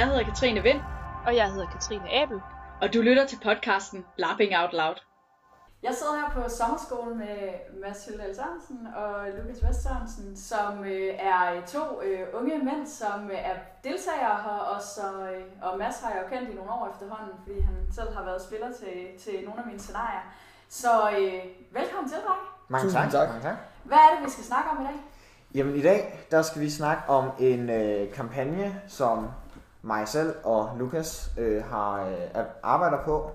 Jeg 0.00 0.08
hedder 0.08 0.24
Katrine 0.24 0.62
Vind, 0.62 0.80
Og 1.26 1.36
jeg 1.36 1.52
hedder 1.52 1.68
Katrine 1.74 2.08
Abel. 2.20 2.40
og 2.82 2.94
du 2.94 3.00
lytter 3.08 3.26
til 3.26 3.38
podcasten 3.48 4.04
Lapping 4.16 4.52
Out 4.60 4.72
Loud. 4.72 4.98
Jeg 5.82 5.94
sidder 5.98 6.16
her 6.20 6.30
på 6.36 6.42
sommerskolen 6.48 7.18
med 7.18 7.38
Mads 7.82 8.06
Hyldal 8.06 8.34
Sørensen 8.36 8.80
og 9.02 9.12
Lukas 9.36 9.60
Vest 9.64 9.82
Sørensen, 9.82 10.36
som 10.36 10.84
øh, 10.84 11.10
er 11.32 11.42
to 11.74 11.84
øh, 12.02 12.22
unge 12.38 12.58
mænd, 12.68 12.86
som 12.86 13.30
øh, 13.30 13.38
er 13.50 13.56
deltagere 13.84 14.36
her, 14.46 14.58
og, 14.72 14.82
så, 14.82 15.06
øh, 15.32 15.42
og 15.62 15.78
Mads 15.78 16.00
har 16.02 16.10
jeg 16.14 16.22
jo 16.22 16.26
kendt 16.36 16.50
i 16.50 16.54
nogle 16.54 16.72
år 16.72 16.84
efterhånden, 16.92 17.34
fordi 17.42 17.60
han 17.60 17.76
selv 17.92 18.10
har 18.16 18.24
været 18.24 18.42
spiller 18.42 18.70
til, 18.80 18.96
til 19.24 19.34
nogle 19.46 19.60
af 19.62 19.66
mine 19.66 19.80
scenarier. 19.80 20.24
Så 20.68 20.90
øh, 21.18 21.42
velkommen 21.78 22.08
til 22.12 22.18
dig. 22.28 22.38
Mange 22.68 22.90
tak. 22.90 23.10
tak. 23.10 23.28
Mange 23.28 23.42
tak. 23.42 23.56
Hvad 23.84 23.98
er 23.98 24.10
det, 24.14 24.24
vi 24.26 24.30
skal 24.30 24.44
snakke 24.44 24.70
om 24.70 24.76
i 24.82 24.84
dag? 24.84 24.98
Jamen 25.54 25.76
i 25.76 25.82
dag, 25.82 26.26
der 26.30 26.42
skal 26.42 26.60
vi 26.62 26.70
snakke 26.70 27.02
om 27.08 27.30
en 27.38 27.70
øh, 27.70 28.12
kampagne, 28.12 28.80
som 28.88 29.28
mig 29.82 30.08
selv 30.08 30.34
og 30.44 30.76
Lukas 30.78 31.32
øh, 31.38 31.64
har 31.64 32.08
øh, 32.08 32.44
arbejder 32.62 33.04
på. 33.04 33.30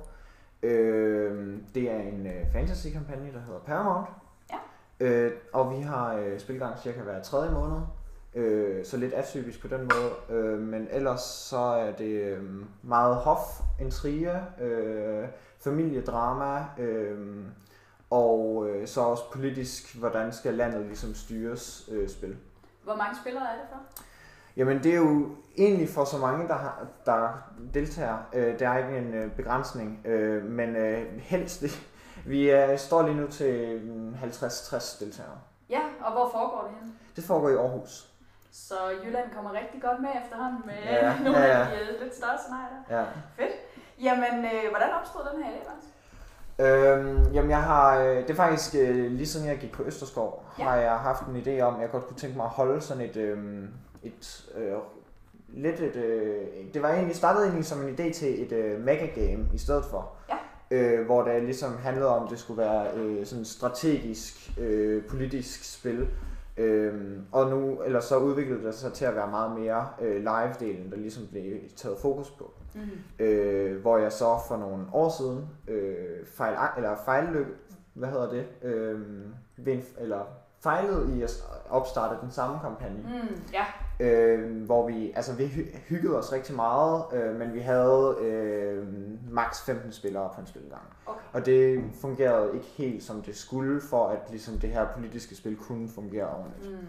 Øh, 0.63 1.57
det 1.75 1.91
er 1.91 1.99
en 1.99 2.27
øh, 2.27 2.51
fantasy-kampagne, 2.53 3.33
der 3.33 3.39
hedder 3.39 3.59
Paramount. 3.59 4.07
Ja. 4.51 4.57
Øh, 5.05 5.31
og 5.53 5.77
vi 5.77 5.81
har 5.81 6.13
øh, 6.13 6.39
spilgang 6.39 6.79
cirka 6.79 7.01
hver 7.01 7.21
tredje 7.21 7.51
måned. 7.51 7.81
Øh, 8.35 8.85
så 8.85 8.97
lidt 8.97 9.13
atypisk 9.13 9.61
på 9.61 9.67
den 9.67 9.81
måde. 9.81 10.39
Øh, 10.39 10.59
men 10.59 10.87
ellers 10.91 11.21
så 11.21 11.57
er 11.57 11.91
det 11.91 12.21
øh, 12.21 12.43
meget 12.83 13.15
hof, 13.15 13.61
intriger, 13.81 14.41
øh, 14.61 15.27
familiedrama, 15.59 16.65
øh, 16.77 17.45
og 18.09 18.67
øh, 18.69 18.87
så 18.87 19.01
også 19.01 19.31
politisk, 19.31 19.97
hvordan 19.97 20.33
skal 20.33 20.53
landet 20.53 20.85
ligesom 20.85 21.15
styres 21.15 21.89
øh, 21.91 22.09
spil. 22.09 22.37
Hvor 22.83 22.95
mange 22.95 23.15
spillere 23.21 23.43
er 23.43 23.55
det 23.55 23.65
for? 23.69 24.03
Jamen 24.57 24.83
det 24.83 24.91
er 24.91 24.97
jo 24.97 25.35
egentlig 25.57 25.89
for 25.89 26.05
så 26.05 26.17
mange, 26.17 26.47
der, 26.47 26.53
har, 26.53 26.85
der 27.05 27.29
deltager. 27.73 28.17
Øh, 28.33 28.59
der 28.59 28.69
er 28.69 28.77
ikke 28.77 28.97
en 28.97 29.13
øh, 29.13 29.31
begrænsning, 29.31 30.01
øh, 30.05 30.43
men 30.43 30.75
øh, 30.75 31.19
helst 31.19 31.63
vi 32.25 32.49
er, 32.49 32.77
står 32.77 33.01
lige 33.07 33.15
nu 33.15 33.27
til 33.27 33.81
mm, 33.83 34.13
50-60 34.23 35.03
deltagere. 35.05 35.37
Ja, 35.69 35.79
og 36.01 36.11
hvor 36.11 36.29
foregår 36.31 36.61
det 36.67 36.77
henne? 36.79 36.93
Det 37.15 37.23
foregår 37.23 37.49
i 37.49 37.53
Aarhus. 37.55 38.11
Så 38.51 38.75
Jylland 39.05 39.25
kommer 39.35 39.53
rigtig 39.53 39.81
godt 39.81 40.01
med 40.01 40.09
efterhånden 40.23 40.61
med 40.65 40.73
Ja, 40.83 41.13
nogle 41.23 41.39
ja, 41.39 41.59
af 41.59 41.65
de 41.65 41.93
øh, 41.93 42.01
lidt 42.03 42.15
større 42.15 42.37
scenarier 42.37 42.69
der. 42.89 42.97
Ja. 42.97 43.03
Fedt. 43.35 43.55
Jamen, 44.01 44.45
øh, 44.45 44.69
hvordan 44.69 44.89
opstod 44.99 45.21
den 45.33 45.43
her 45.43 45.51
idé, 45.51 45.69
Mads? 45.69 45.85
Øhm, 46.59 47.33
jamen 47.33 47.49
jeg 47.51 47.63
har, 47.63 47.99
øh, 47.99 48.17
det 48.17 48.29
er 48.29 48.35
faktisk 48.35 48.75
øh, 48.75 49.11
lige 49.11 49.27
siden 49.27 49.47
jeg 49.47 49.57
gik 49.57 49.71
på 49.71 49.83
Østerskov, 49.83 50.45
Ja. 50.59 50.63
ja. 50.63 50.69
har 50.69 50.77
jeg 50.77 50.91
haft 50.99 51.23
en 51.23 51.35
idé 51.35 51.61
om, 51.61 51.75
at 51.75 51.81
jeg 51.81 51.89
godt 51.91 52.07
kunne 52.07 52.17
tænke 52.17 52.37
mig 52.37 52.43
at 52.43 52.49
holde 52.49 52.81
sådan 52.81 53.03
et, 53.03 53.15
øh, 53.17 53.63
et 54.03 54.45
øh, 54.55 54.73
lidt 55.55 55.79
et, 55.79 55.95
øh, 55.95 56.35
det 56.73 56.81
var 56.81 56.89
egentlig, 56.93 57.15
startede 57.15 57.45
egentlig 57.45 57.65
som 57.65 57.87
en 57.87 57.95
idé 57.95 58.13
til 58.13 58.43
et 58.43 58.51
øh, 58.51 58.81
megagame 58.85 59.45
i 59.53 59.57
stedet 59.57 59.85
for. 59.85 60.11
Ja. 60.29 60.35
Øh, 60.71 61.05
hvor 61.05 61.23
det 61.23 61.43
ligesom 61.43 61.77
handlede 61.77 62.07
om, 62.07 62.23
at 62.23 62.29
det 62.29 62.39
skulle 62.39 62.57
være 62.61 62.87
øh, 62.95 63.25
sådan 63.25 63.45
strategisk, 63.45 64.51
øh, 64.59 65.03
politisk 65.05 65.73
spil. 65.79 66.07
Øhm, 66.57 67.21
og 67.31 67.49
nu, 67.49 67.81
eller 67.81 67.99
så 67.99 68.17
udviklede 68.17 68.63
det 68.63 68.75
sig 68.75 68.93
til 68.93 69.05
at 69.05 69.15
være 69.15 69.31
meget 69.31 69.59
mere 69.59 69.87
øh, 70.01 70.23
live-delen, 70.23 70.91
der 70.91 70.97
ligesom 70.97 71.27
blev 71.31 71.53
taget 71.75 71.97
fokus 71.97 72.31
på 72.31 72.51
Mm. 72.75 73.25
øh, 73.25 73.81
hvor 73.81 73.97
jeg 73.97 74.11
så 74.11 74.37
for 74.47 74.57
nogle 74.57 74.83
år 74.93 75.09
siden 75.09 75.49
øh, 75.67 76.25
fejl, 76.25 76.57
eller 76.77 76.95
fejlløb, 77.05 77.47
hvad 77.93 78.09
hedder 78.09 78.29
det, 78.29 78.45
øh, 78.63 79.01
ved 79.57 79.73
en, 79.73 79.83
eller 79.99 80.21
fejlede 80.59 81.17
i 81.17 81.21
at 81.23 81.31
opstarte 81.69 82.15
den 82.21 82.31
samme 82.31 82.59
kampagne, 82.59 82.97
Mm, 83.03 83.41
ja. 83.53 83.65
øh, 84.05 84.61
hvor 84.65 84.87
vi, 84.87 85.11
altså 85.15 85.33
vi 85.35 85.45
hy- 85.45 85.77
hyggede 85.89 86.17
os 86.17 86.33
rigtig 86.33 86.55
meget, 86.55 87.03
øh, 87.13 87.35
men 87.39 87.53
vi 87.53 87.59
havde 87.59 88.15
øh, 88.21 88.87
maks 89.31 89.61
15 89.65 89.91
spillere 89.91 90.29
på 90.35 90.41
en 90.41 90.47
spilgang. 90.47 90.81
Okay. 91.05 91.19
Og 91.33 91.45
det 91.45 91.83
fungerede 92.01 92.49
ikke 92.53 92.65
helt 92.77 93.03
som 93.03 93.21
det 93.21 93.35
skulle, 93.35 93.81
for 93.81 94.07
at 94.07 94.19
ligesom 94.29 94.59
det 94.59 94.69
her 94.69 94.87
politiske 94.95 95.35
spil 95.35 95.55
kunne 95.55 95.89
fungere 95.89 96.27
ordentligt. 96.29 96.71
Mm. 96.71 96.87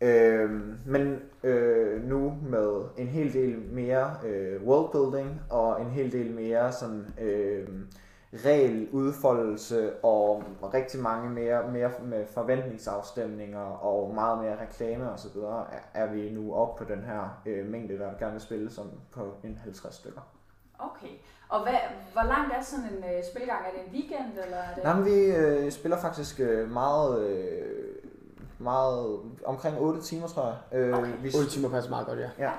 Øh, 0.00 0.50
men 0.86 1.20
øh, 1.44 2.04
nu 2.04 2.34
med 2.42 2.82
en 2.96 3.06
hel 3.08 3.32
del 3.32 3.58
mere 3.58 4.14
øh, 4.26 4.62
worldbuilding 4.62 5.40
og 5.50 5.80
en 5.82 5.90
hel 5.90 6.12
del 6.12 6.30
mere 6.34 6.72
sådan 6.72 7.06
øh, 7.20 7.68
regeludfoldelse 8.44 9.92
og 10.02 10.42
rigtig 10.74 11.00
mange 11.00 11.30
mere, 11.30 11.70
mere 11.70 11.90
med 12.02 12.26
forventningsafstemninger 12.26 13.60
og 13.60 14.14
meget 14.14 14.38
mere 14.38 14.60
reklame 14.60 15.10
og 15.10 15.18
så 15.18 15.28
videre, 15.34 15.66
er, 15.72 16.02
er 16.02 16.12
vi 16.12 16.30
nu 16.30 16.54
oppe 16.54 16.84
på 16.84 16.92
den 16.92 17.02
her 17.04 17.42
øh, 17.46 17.66
mængde, 17.66 17.98
der 17.98 18.10
gerne 18.18 18.32
vil 18.32 18.40
spille 18.40 18.70
som 18.70 18.90
på 19.12 19.34
en 19.44 19.58
50 19.62 19.94
stykker. 19.94 20.20
Okay. 20.78 21.12
Og 21.48 21.62
hvad, 21.62 21.74
hvor 22.12 22.22
langt 22.22 22.52
er 22.54 22.62
sådan 22.62 22.84
en 22.84 23.04
øh, 23.04 23.24
spilgang? 23.34 23.60
Er 23.66 23.70
det 23.70 23.86
en 23.86 23.92
weekend, 23.92 24.44
eller 24.44 24.56
er 24.56 24.74
det... 24.74 24.84
Nej, 24.84 24.96
men 24.96 25.04
vi 25.04 25.12
øh, 25.12 25.72
spiller 25.72 25.98
faktisk 25.98 26.40
øh, 26.40 26.70
meget, 26.70 27.28
øh, 27.28 27.94
meget 28.58 29.18
omkring 29.44 29.78
8 29.80 30.02
timer, 30.02 30.26
tror 30.26 30.46
jeg. 30.46 30.78
Øh, 30.78 30.98
Okay. 30.98 31.12
vi, 31.22 31.28
8 31.38 31.50
timer 31.50 31.68
passer 31.68 31.90
meget 31.90 32.06
godt, 32.06 32.18
ja. 32.18 32.30
Ja. 32.38 32.52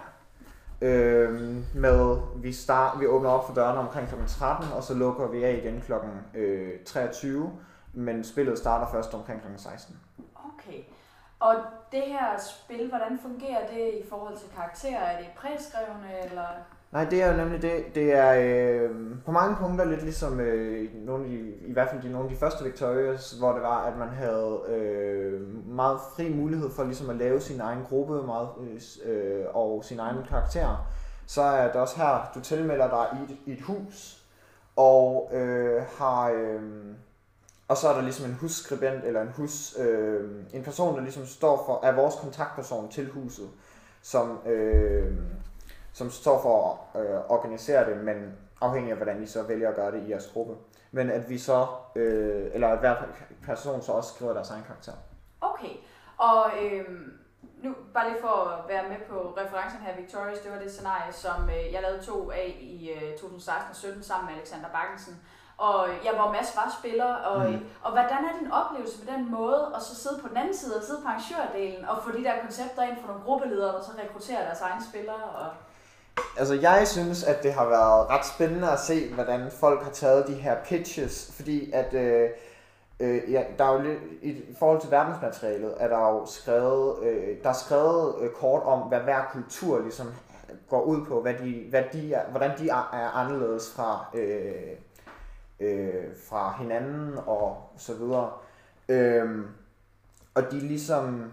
Øhm, 0.81 1.65
med, 1.73 2.17
vi, 2.35 2.53
start, 2.53 2.99
vi 2.99 3.07
åbner 3.07 3.29
op 3.29 3.47
for 3.47 3.53
dørene 3.53 3.79
omkring 3.79 4.07
kl. 4.07 4.15
13, 4.27 4.71
og 4.71 4.83
så 4.83 4.93
lukker 4.93 5.27
vi 5.27 5.43
af 5.43 5.53
igen 5.53 5.81
kl. 5.81 5.93
Øh, 6.33 6.79
23, 6.85 7.51
men 7.93 8.23
spillet 8.23 8.57
starter 8.57 8.91
først 8.91 9.13
omkring 9.13 9.41
kl. 9.41 9.47
16. 9.57 9.99
Okay. 10.33 10.79
Og 11.39 11.55
det 11.91 12.01
her 12.01 12.39
spil, 12.39 12.89
hvordan 12.89 13.19
fungerer 13.21 13.67
det 13.67 13.93
i 14.05 14.09
forhold 14.09 14.37
til 14.37 14.47
karakterer? 14.55 14.99
Er 14.99 15.17
det 15.17 15.27
præskrevne, 15.37 16.25
eller... 16.25 16.47
Nej, 16.95 17.05
det 17.05 17.23
er 17.23 17.31
jo 17.31 17.37
nemlig 17.37 17.61
det. 17.61 17.95
Det 17.95 18.13
er 18.13 18.33
øh, 18.33 18.89
på 19.25 19.31
mange 19.31 19.55
punkter 19.55 19.85
lidt 19.85 20.03
ligesom 20.03 20.39
øh, 20.39 20.89
nogle 21.05 21.23
af 21.23 21.29
de, 21.29 21.37
i 21.67 21.73
hvert 21.73 21.89
fald 21.89 22.01
de, 22.01 22.11
nogle 22.11 22.29
af 22.29 22.33
de 22.33 22.39
første 22.39 22.63
Victorias, 22.63 23.31
hvor 23.31 23.53
det 23.53 23.61
var, 23.61 23.83
at 23.85 23.97
man 23.97 24.09
havde 24.09 24.59
øh, 24.67 25.41
meget 25.67 25.99
fri 26.15 26.33
mulighed 26.33 26.69
for 26.69 26.83
ligesom 26.83 27.09
at 27.09 27.15
lave 27.15 27.41
sin 27.41 27.61
egen 27.61 27.83
gruppe 27.89 28.23
meget, 28.25 28.49
øh, 29.05 29.45
og 29.53 29.83
sin 29.85 29.99
egen 29.99 30.17
karakter. 30.29 30.87
Så 31.25 31.41
er 31.41 31.71
det 31.71 31.75
også 31.75 31.97
her, 31.97 32.31
du 32.35 32.39
tilmelder 32.39 32.89
dig 32.89 33.19
i 33.19 33.33
et, 33.33 33.37
i 33.45 33.51
et 33.51 33.61
hus, 33.61 34.25
og 34.75 35.29
øh, 35.33 35.83
har... 35.97 36.29
Øh, 36.29 36.61
og 37.67 37.77
så 37.77 37.87
er 37.87 37.93
der 37.93 38.01
ligesom 38.01 38.29
en 38.29 38.37
husskribent 38.41 39.03
eller 39.03 39.21
en 39.21 39.31
hus, 39.37 39.75
øh, 39.79 40.29
en 40.53 40.63
person, 40.63 40.95
der 40.95 41.01
ligesom 41.01 41.25
står 41.25 41.63
for, 41.65 41.87
er 41.87 41.95
vores 41.95 42.15
kontaktperson 42.15 42.91
til 42.91 43.09
huset, 43.09 43.49
som, 44.01 44.39
øh, 44.45 45.13
som 45.95 46.11
står 46.11 46.41
for 46.41 46.87
at 46.93 47.01
øh, 47.01 47.19
organisere 47.29 47.89
det, 47.89 47.97
men 47.97 48.33
afhængig 48.61 48.91
af 48.91 48.97
hvordan 48.97 49.23
I 49.23 49.25
så 49.25 49.43
vælger 49.43 49.69
at 49.69 49.75
gøre 49.75 49.91
det 49.91 50.03
i 50.03 50.09
jeres 50.09 50.29
gruppe. 50.33 50.55
Men 50.91 51.09
at 51.09 51.29
vi 51.29 51.37
så, 51.37 51.67
øh, 51.95 52.51
eller 52.53 52.67
at 52.67 52.79
hver 52.79 52.95
person 53.45 53.81
så 53.81 53.91
også 53.91 54.13
skriver 54.13 54.33
deres 54.33 54.49
egen 54.49 54.63
karakter. 54.63 54.93
Okay. 55.41 55.73
Og 56.17 56.45
øhm, 56.61 57.13
nu, 57.63 57.75
bare 57.93 58.09
lige 58.09 58.21
for 58.21 58.35
at 58.49 58.69
være 58.69 58.89
med 58.89 58.97
på 59.09 59.17
referencen 59.37 59.79
her, 59.81 60.01
Victorious, 60.01 60.39
det 60.39 60.51
var 60.51 60.59
det 60.59 60.71
scenarie, 60.71 61.13
som 61.13 61.49
øh, 61.49 61.73
jeg 61.73 61.81
lavede 61.81 62.05
to 62.05 62.31
af 62.31 62.57
i 62.61 62.91
øh, 62.91 63.17
2016 63.17 63.69
og 63.69 63.75
17 63.75 64.03
sammen 64.03 64.25
med 64.29 64.35
Alexander 64.35 64.69
Bakkensen. 64.69 65.21
Og 65.57 65.87
jeg 66.05 66.13
var 66.17 66.31
Mads 66.31 66.55
var 66.55 66.77
spiller, 66.79 67.13
og, 67.13 67.51
mm. 67.51 67.65
og 67.83 67.91
hvordan 67.91 68.25
er 68.25 68.39
din 68.39 68.51
oplevelse 68.51 69.05
med 69.05 69.13
den 69.13 69.31
måde, 69.31 69.71
at 69.75 69.81
så 69.81 69.95
sidde 69.95 70.21
på 70.21 70.27
den 70.27 70.37
anden 70.37 70.55
side 70.55 70.77
og 70.77 70.83
sidde 70.83 71.01
på 71.01 71.07
arrangørdelen, 71.07 71.85
og 71.85 72.03
få 72.03 72.11
de 72.11 72.23
der 72.23 72.41
koncepter 72.41 72.83
ind 72.83 72.97
for 73.01 73.07
nogle 73.07 73.23
gruppeledere, 73.23 73.73
der 73.75 73.81
så 73.81 73.91
rekrutterer 74.03 74.45
deres 74.45 74.61
egne 74.61 74.83
spillere? 74.89 75.23
Og... 75.23 75.47
Altså 76.37 76.53
jeg 76.53 76.87
synes, 76.87 77.23
at 77.23 77.43
det 77.43 77.53
har 77.53 77.65
været 77.65 78.09
ret 78.09 78.25
spændende 78.25 78.71
at 78.71 78.79
se, 78.79 79.13
hvordan 79.13 79.51
folk 79.51 79.83
har 79.83 79.91
taget 79.91 80.27
de 80.27 80.33
her 80.33 80.57
pitches, 80.65 81.31
fordi 81.35 81.71
at 81.71 81.93
øh, 81.93 82.29
øh, 82.99 83.31
ja, 83.31 83.43
der 83.57 83.65
er 83.65 83.73
jo 83.73 83.81
lidt, 83.81 83.99
i 84.21 84.55
forhold 84.59 84.81
til 84.81 84.91
verdensmaterialet, 84.91 85.73
er 85.79 85.87
der 85.87 85.99
jo 85.99 86.25
skrevet, 86.25 87.03
øh, 87.03 87.43
der 87.43 87.49
er 87.49 87.53
skrevet 87.53 88.15
øh, 88.21 88.29
kort 88.31 88.63
om, 88.63 88.79
hvad 88.79 88.99
hver 88.99 89.21
kultur 89.31 89.81
ligesom 89.81 90.07
går 90.69 90.81
ud 90.81 91.05
på, 91.05 91.21
hvad 91.21 91.33
de, 91.33 91.65
hvad 91.69 91.83
de 91.93 92.13
er, 92.13 92.29
hvordan 92.29 92.59
de 92.59 92.69
er, 92.69 92.89
er 92.93 93.09
anderledes 93.09 93.73
fra, 93.75 94.05
øh, 94.13 94.71
øh, 95.59 96.03
fra 96.29 96.55
hinanden 96.59 97.17
og 97.25 97.69
så 97.77 97.93
videre. 97.93 98.31
Øh, 98.89 99.45
og 100.35 100.51
de 100.51 100.59
ligesom, 100.59 101.31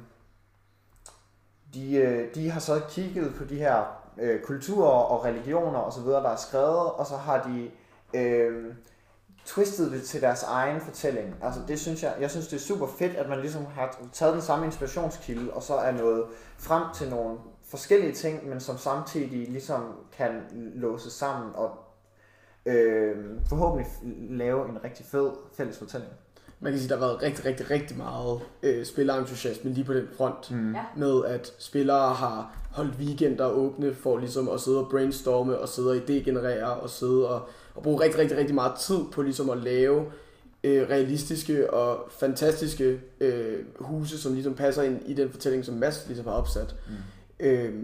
de, 1.74 1.94
øh, 1.94 2.34
de 2.34 2.50
har 2.50 2.60
så 2.60 2.80
kigget 2.88 3.34
på 3.34 3.44
de 3.44 3.58
her 3.58 4.01
øh, 4.20 4.40
kulturer 4.40 4.88
og 4.90 5.24
religioner 5.24 5.78
og 5.78 5.92
så 5.92 6.00
videre, 6.00 6.22
der 6.22 6.30
er 6.30 6.36
skrevet, 6.36 6.90
og 6.92 7.06
så 7.06 7.16
har 7.16 7.42
de 7.42 7.70
øh, 8.20 8.74
twistet 9.46 9.92
det 9.92 10.02
til 10.02 10.20
deres 10.20 10.42
egen 10.42 10.80
fortælling. 10.80 11.34
Altså 11.42 11.60
det 11.68 11.80
synes 11.80 12.02
jeg, 12.02 12.14
jeg 12.20 12.30
synes 12.30 12.48
det 12.48 12.56
er 12.56 12.60
super 12.60 12.86
fedt, 12.86 13.16
at 13.16 13.28
man 13.28 13.40
ligesom 13.40 13.66
har 13.66 13.98
taget 14.12 14.34
den 14.34 14.42
samme 14.42 14.66
inspirationskilde, 14.66 15.52
og 15.52 15.62
så 15.62 15.74
er 15.74 15.92
nået 15.92 16.24
frem 16.58 16.82
til 16.94 17.10
nogle 17.10 17.38
forskellige 17.70 18.12
ting, 18.12 18.48
men 18.48 18.60
som 18.60 18.78
samtidig 18.78 19.48
ligesom 19.48 19.82
kan 20.16 20.30
låse 20.74 21.10
sammen 21.10 21.50
og 21.54 21.70
øh, 22.66 23.16
forhåbentlig 23.48 23.92
lave 24.30 24.68
en 24.68 24.84
rigtig 24.84 25.06
fed 25.06 25.30
fælles 25.56 25.78
fortælling. 25.78 26.12
man 26.60 26.72
kan 26.72 26.78
sige, 26.78 26.88
der 26.88 26.98
har 26.98 27.06
været 27.06 27.22
rigtig, 27.22 27.44
rigtig, 27.44 27.70
rigtig 27.70 27.96
meget 27.96 28.40
øh, 28.62 28.84
spillerentusiasme 28.84 29.70
lige 29.70 29.84
på 29.84 29.94
den 29.94 30.08
front. 30.16 30.50
Mm. 30.50 30.74
Ja. 30.74 30.84
Med 30.96 31.24
at 31.24 31.54
spillere 31.58 32.14
har 32.14 32.61
holdt 32.72 32.94
weekender 32.98 33.46
åbne 33.46 33.94
for 33.94 34.18
ligesom 34.18 34.48
at 34.48 34.60
sidde 34.60 34.78
og 34.78 34.90
brainstorme 34.90 35.58
og 35.58 35.68
sidde 35.68 35.90
og 35.90 35.96
idégenerere 35.96 36.64
og 36.64 36.90
sidde 36.90 37.28
og, 37.28 37.48
og 37.74 37.82
bruge 37.82 38.00
rigtig, 38.00 38.20
rigtig, 38.20 38.38
rigtig 38.38 38.54
meget 38.54 38.72
tid 38.80 38.98
på 39.12 39.22
ligesom 39.22 39.50
at 39.50 39.58
lave 39.58 40.04
øh, 40.64 40.88
realistiske 40.88 41.74
og 41.74 42.08
fantastiske 42.10 43.00
øh, 43.20 43.58
huse, 43.80 44.18
som 44.18 44.32
ligesom 44.32 44.54
passer 44.54 44.82
ind 44.82 45.00
i 45.06 45.14
den 45.14 45.30
fortælling, 45.30 45.64
som 45.64 45.74
Mads 45.74 46.04
ligesom 46.06 46.26
har 46.26 46.32
opsat. 46.32 46.74
Mm. 46.88 47.46
Øh, 47.46 47.74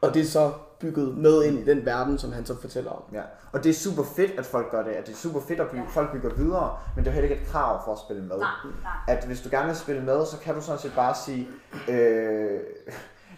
og 0.00 0.14
det 0.14 0.22
er 0.22 0.26
så 0.26 0.52
bygget 0.80 1.16
med 1.18 1.44
ind 1.44 1.58
i 1.58 1.64
den 1.64 1.86
verden, 1.86 2.18
som 2.18 2.32
han 2.32 2.46
så 2.46 2.60
fortæller 2.60 2.90
om. 2.90 3.02
Ja, 3.12 3.22
og 3.52 3.64
det 3.64 3.70
er 3.70 3.74
super 3.74 4.02
fedt, 4.16 4.30
at 4.38 4.46
folk 4.46 4.70
gør 4.70 4.82
det, 4.82 4.90
at 4.90 5.06
det 5.06 5.12
er 5.12 5.16
super 5.16 5.40
fedt, 5.48 5.60
at 5.60 5.68
bygge, 5.68 5.84
Ja. 5.84 5.90
folk 5.90 6.12
bygger 6.12 6.34
videre, 6.34 6.76
men 6.96 7.04
det 7.04 7.10
er 7.10 7.14
heller 7.14 7.30
ikke 7.30 7.42
et 7.42 7.48
krav 7.48 7.84
for 7.84 7.92
at 7.92 7.98
spille 7.98 8.22
med. 8.22 8.38
Nej, 8.38 8.48
nej. 8.82 9.16
At 9.16 9.24
hvis 9.24 9.40
du 9.40 9.48
gerne 9.50 9.66
vil 9.66 9.76
spille 9.76 10.02
med, 10.02 10.26
så 10.26 10.36
kan 10.42 10.54
du 10.54 10.60
sådan 10.60 10.80
set 10.80 10.92
bare 10.96 11.14
sige, 11.14 11.48
øh, 11.88 12.60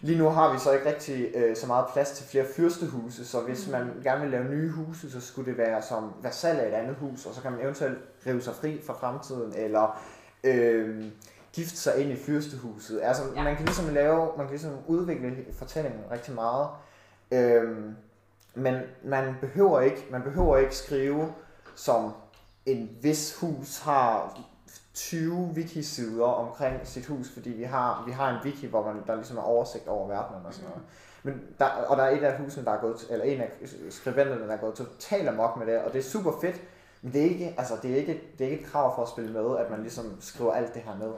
lige 0.00 0.18
nu 0.18 0.28
har 0.28 0.52
vi 0.52 0.58
så 0.58 0.72
ikke 0.72 0.88
rigtig 0.88 1.30
øh, 1.34 1.56
så 1.56 1.66
meget 1.66 1.84
plads 1.92 2.10
til 2.10 2.26
flere 2.26 2.44
fyrstehuse, 2.56 3.26
så 3.26 3.40
hvis 3.40 3.68
man 3.70 3.90
gerne 4.02 4.20
vil 4.20 4.30
lave 4.30 4.44
nye 4.44 4.70
huse, 4.70 5.10
så 5.12 5.20
skulle 5.20 5.50
det 5.50 5.58
være 5.58 5.82
som 5.82 6.12
vasal 6.22 6.56
af 6.60 6.68
et 6.68 6.72
andet 6.74 6.96
hus, 7.00 7.26
og 7.26 7.34
så 7.34 7.42
kan 7.42 7.52
man 7.52 7.60
eventuelt 7.60 7.98
rive 8.26 8.42
sig 8.42 8.54
fri 8.54 8.80
fra 8.86 8.92
fremtiden, 8.94 9.52
eller 9.56 10.02
øh, 10.44 11.04
gifte 11.52 11.76
sig 11.76 11.96
ind 11.98 12.10
i 12.10 12.16
fyrstehuset. 12.16 13.00
Altså, 13.02 13.22
ja. 13.36 13.42
man 13.42 13.56
kan 13.56 13.64
ligesom 13.64 13.94
lave, 13.94 14.18
man 14.36 14.46
kan 14.46 14.50
ligesom 14.50 14.72
udvikle 14.86 15.36
fortællingen 15.58 16.00
rigtig 16.10 16.34
meget. 16.34 16.66
Øhm, 17.32 17.96
men 18.55 18.75
man 19.05 19.34
behøver 19.40 19.81
ikke, 19.81 20.06
man 20.11 20.23
behøver 20.23 20.56
ikke 20.56 20.76
skrive 20.76 21.32
som 21.75 22.12
en 22.67 22.90
vis 23.02 23.37
hus 23.40 23.81
har 23.81 24.38
20 24.94 25.50
wiki-sider 25.55 26.25
omkring 26.25 26.87
sit 26.87 27.06
hus, 27.06 27.31
fordi 27.31 27.50
vi 27.50 27.62
har, 27.62 28.05
vi 28.06 28.12
har 28.12 28.31
en 28.31 28.37
wiki, 28.44 28.67
hvor 28.67 28.87
man, 28.87 29.02
der 29.06 29.14
ligesom 29.14 29.37
er 29.37 29.43
oversigt 29.43 29.88
over 29.88 30.08
verdenen 30.08 30.46
og 30.46 30.55
sådan 30.55 30.69
noget. 30.69 30.84
Men 31.23 31.43
der, 31.58 31.64
og 31.64 31.96
der 31.96 32.02
er 32.02 32.17
et 32.17 32.23
af 32.23 32.38
husene, 32.38 32.64
der 32.64 32.70
er 32.70 32.81
gået, 32.81 33.06
eller 33.11 33.25
en 33.25 33.40
af 33.40 33.50
skribenterne, 33.90 34.46
der 34.46 34.52
er 34.52 34.61
gået 34.61 34.75
totalt 34.75 35.28
amok 35.28 35.56
med 35.56 35.67
det, 35.67 35.78
og 35.78 35.93
det 35.93 35.99
er 35.99 36.02
super 36.02 36.32
fedt, 36.40 36.62
men 37.02 37.12
det 37.12 37.20
er 37.20 37.31
ikke, 37.31 37.55
altså, 37.58 37.75
det 37.82 37.90
er 37.90 37.96
ikke, 37.96 38.23
det 38.38 38.46
er 38.46 38.50
ikke 38.50 38.64
et 38.64 38.70
krav 38.70 38.94
for 38.94 39.02
at 39.02 39.08
spille 39.08 39.32
med, 39.32 39.58
at 39.58 39.70
man 39.70 39.81
ligesom 39.82 40.17
skriver 40.20 40.52
alt 40.52 40.75
det 40.75 40.82
her 40.82 40.99
ned. 40.99 41.12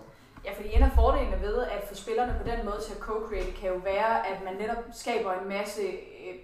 Ja, 0.45 0.51
fordi 0.57 0.69
en 0.77 0.83
af 0.83 0.91
fordelene 0.95 1.37
ved 1.43 1.57
at 1.63 1.85
få 1.89 1.95
spillerne 1.95 2.35
på 2.43 2.49
den 2.51 2.65
måde 2.65 2.77
til 2.87 2.93
at 2.97 3.01
co-create, 3.07 3.61
kan 3.61 3.69
jo 3.75 3.79
være, 3.93 4.27
at 4.31 4.39
man 4.45 4.55
netop 4.63 4.83
skaber 4.93 5.33
en 5.33 5.49
masse, 5.49 5.83
øh, 5.83 6.35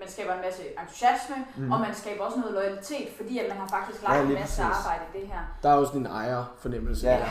man 0.00 0.08
skaber 0.08 0.32
en 0.34 0.40
masse 0.46 0.62
entusiasme, 0.82 1.36
mm. 1.56 1.72
og 1.72 1.80
man 1.80 1.94
skaber 1.94 2.24
også 2.24 2.38
noget 2.38 2.52
loyalitet, 2.54 3.08
fordi 3.16 3.38
at 3.38 3.48
man 3.48 3.56
har 3.58 3.68
faktisk 3.68 4.02
lagt 4.02 4.16
Ja, 4.16 4.22
en 4.22 4.28
masse 4.32 4.62
præcis. 4.62 4.86
arbejde 4.86 5.02
i 5.14 5.20
det 5.20 5.26
her. 5.28 5.40
Der 5.62 5.68
er 5.70 5.74
også 5.74 5.96
en 5.96 6.06
ejer-fornemmelse. 6.06 7.06
Ja. 7.08 7.16
der. 7.16 7.28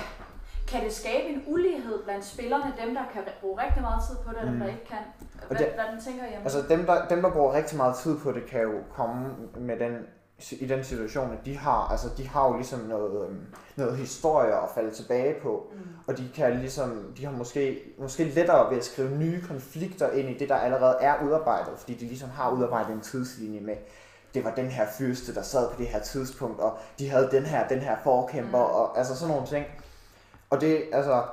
Kan 0.67 0.83
det 0.83 0.93
skabe 0.93 1.27
en 1.33 1.43
ulighed 1.47 2.03
blandt 2.03 2.25
spillerne, 2.25 2.73
dem 2.85 2.95
der 2.95 3.01
kan 3.13 3.21
bruge 3.41 3.61
rigtig 3.65 3.81
meget 3.81 4.03
tid 4.09 4.15
på 4.25 4.29
det, 4.31 4.37
og 4.37 4.45
dem 4.45 4.53
Mm. 4.53 4.59
der 4.59 4.67
ikke 4.67 4.85
kan? 4.85 4.97
Og 5.41 5.47
Hvad, 5.47 5.57
det- 5.57 5.67
hvordan 5.75 6.01
tænker 6.01 6.23
I 6.25 6.35
om 6.37 6.41
Altså 6.43 6.61
dem 6.69 6.85
der, 6.85 7.07
dem, 7.07 7.21
der 7.21 7.31
bruger 7.31 7.53
rigtig 7.53 7.77
meget 7.77 7.95
tid 7.95 8.19
på 8.19 8.31
det, 8.31 8.45
kan 8.45 8.61
jo 8.61 8.73
komme 8.93 9.35
med 9.57 9.79
den, 9.79 9.97
i 10.51 10.65
den 10.67 10.83
situation, 10.83 11.31
at 11.31 11.45
de 11.45 11.57
har, 11.57 11.87
altså, 11.91 12.07
de 12.17 12.27
har 12.27 12.47
jo 12.47 12.53
ligesom 12.55 12.79
noget, 12.79 13.25
øhm, 13.27 13.45
noget 13.75 13.97
historie 13.97 14.53
at 14.53 14.69
falde 14.75 14.91
tilbage 14.91 15.35
på, 15.41 15.67
Mm. 15.73 15.79
og 16.07 16.17
de 16.17 16.29
kan 16.35 16.59
ligesom, 16.59 17.13
de 17.17 17.25
har 17.25 17.31
måske, 17.31 17.81
måske 17.99 18.23
lettere 18.23 18.69
ved 18.71 18.77
at 18.77 18.85
skrive 18.85 19.17
nye 19.17 19.41
konflikter 19.47 20.09
ind 20.11 20.29
i 20.29 20.37
det, 20.37 20.49
der 20.49 20.55
allerede 20.55 20.97
er 21.01 21.23
udarbejdet, 21.23 21.73
fordi 21.77 21.93
de 21.93 22.05
ligesom 22.05 22.29
har 22.29 22.51
udarbejdet 22.51 22.91
en 22.93 23.01
tidslinje 23.01 23.59
med, 23.59 23.75
det 24.33 24.43
var 24.45 24.51
den 24.55 24.67
her 24.67 24.87
fyrste, 24.97 25.35
der 25.35 25.41
sad 25.41 25.69
på 25.69 25.75
det 25.77 25.87
her 25.87 25.99
tidspunkt, 25.99 26.59
og 26.59 26.77
de 26.99 27.09
havde 27.09 27.29
den 27.31 27.43
her, 27.43 27.67
den 27.67 27.79
her 27.79 27.97
forkæmper, 28.03 28.57
Mm. 28.67 28.75
og 28.75 28.97
altså 28.97 29.15
sådan 29.15 29.33
nogle 29.33 29.47
ting. 29.47 29.65
Og 30.49 30.61
det, 30.61 30.83
altså, 30.93 31.23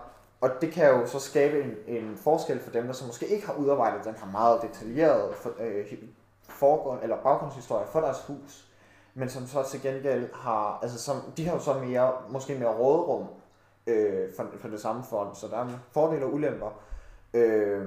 og 0.40 0.50
det 0.60 0.72
kan 0.72 0.86
jo 0.88 1.06
så 1.06 1.18
skabe 1.18 1.62
en, 1.62 1.96
en 1.96 2.16
forskel 2.16 2.60
for 2.60 2.70
dem, 2.70 2.86
der 2.86 2.92
så 2.92 3.06
måske 3.06 3.26
ikke 3.26 3.46
har 3.46 3.54
udarbejdet 3.54 4.04
den 4.04 4.14
her 4.24 4.30
meget 4.32 4.62
detaljerede 4.62 5.32
for, 5.42 5.50
øh, 5.60 5.92
forgrund, 6.42 6.98
eller 7.02 7.16
baggrundshistorie 7.16 7.86
for 7.92 8.00
deres 8.00 8.18
hus, 8.26 8.67
men 9.18 9.28
som 9.30 9.46
så 9.46 9.62
til 9.62 9.82
gengæld 9.82 10.28
har, 10.34 10.78
altså 10.82 10.98
som, 10.98 11.16
de 11.36 11.46
har 11.46 11.54
jo 11.54 11.60
så 11.60 11.74
mere, 11.74 12.12
måske 12.28 12.54
mere 12.54 12.74
råderum 12.74 13.26
øh, 13.86 14.34
for, 14.36 14.46
for 14.60 14.68
det 14.68 14.80
samme 14.80 15.04
fond, 15.10 15.34
så 15.34 15.48
der 15.48 15.56
er 15.56 15.66
fordele 15.92 16.24
og 16.24 16.34
ulemper. 16.34 16.80
Øh, 17.34 17.86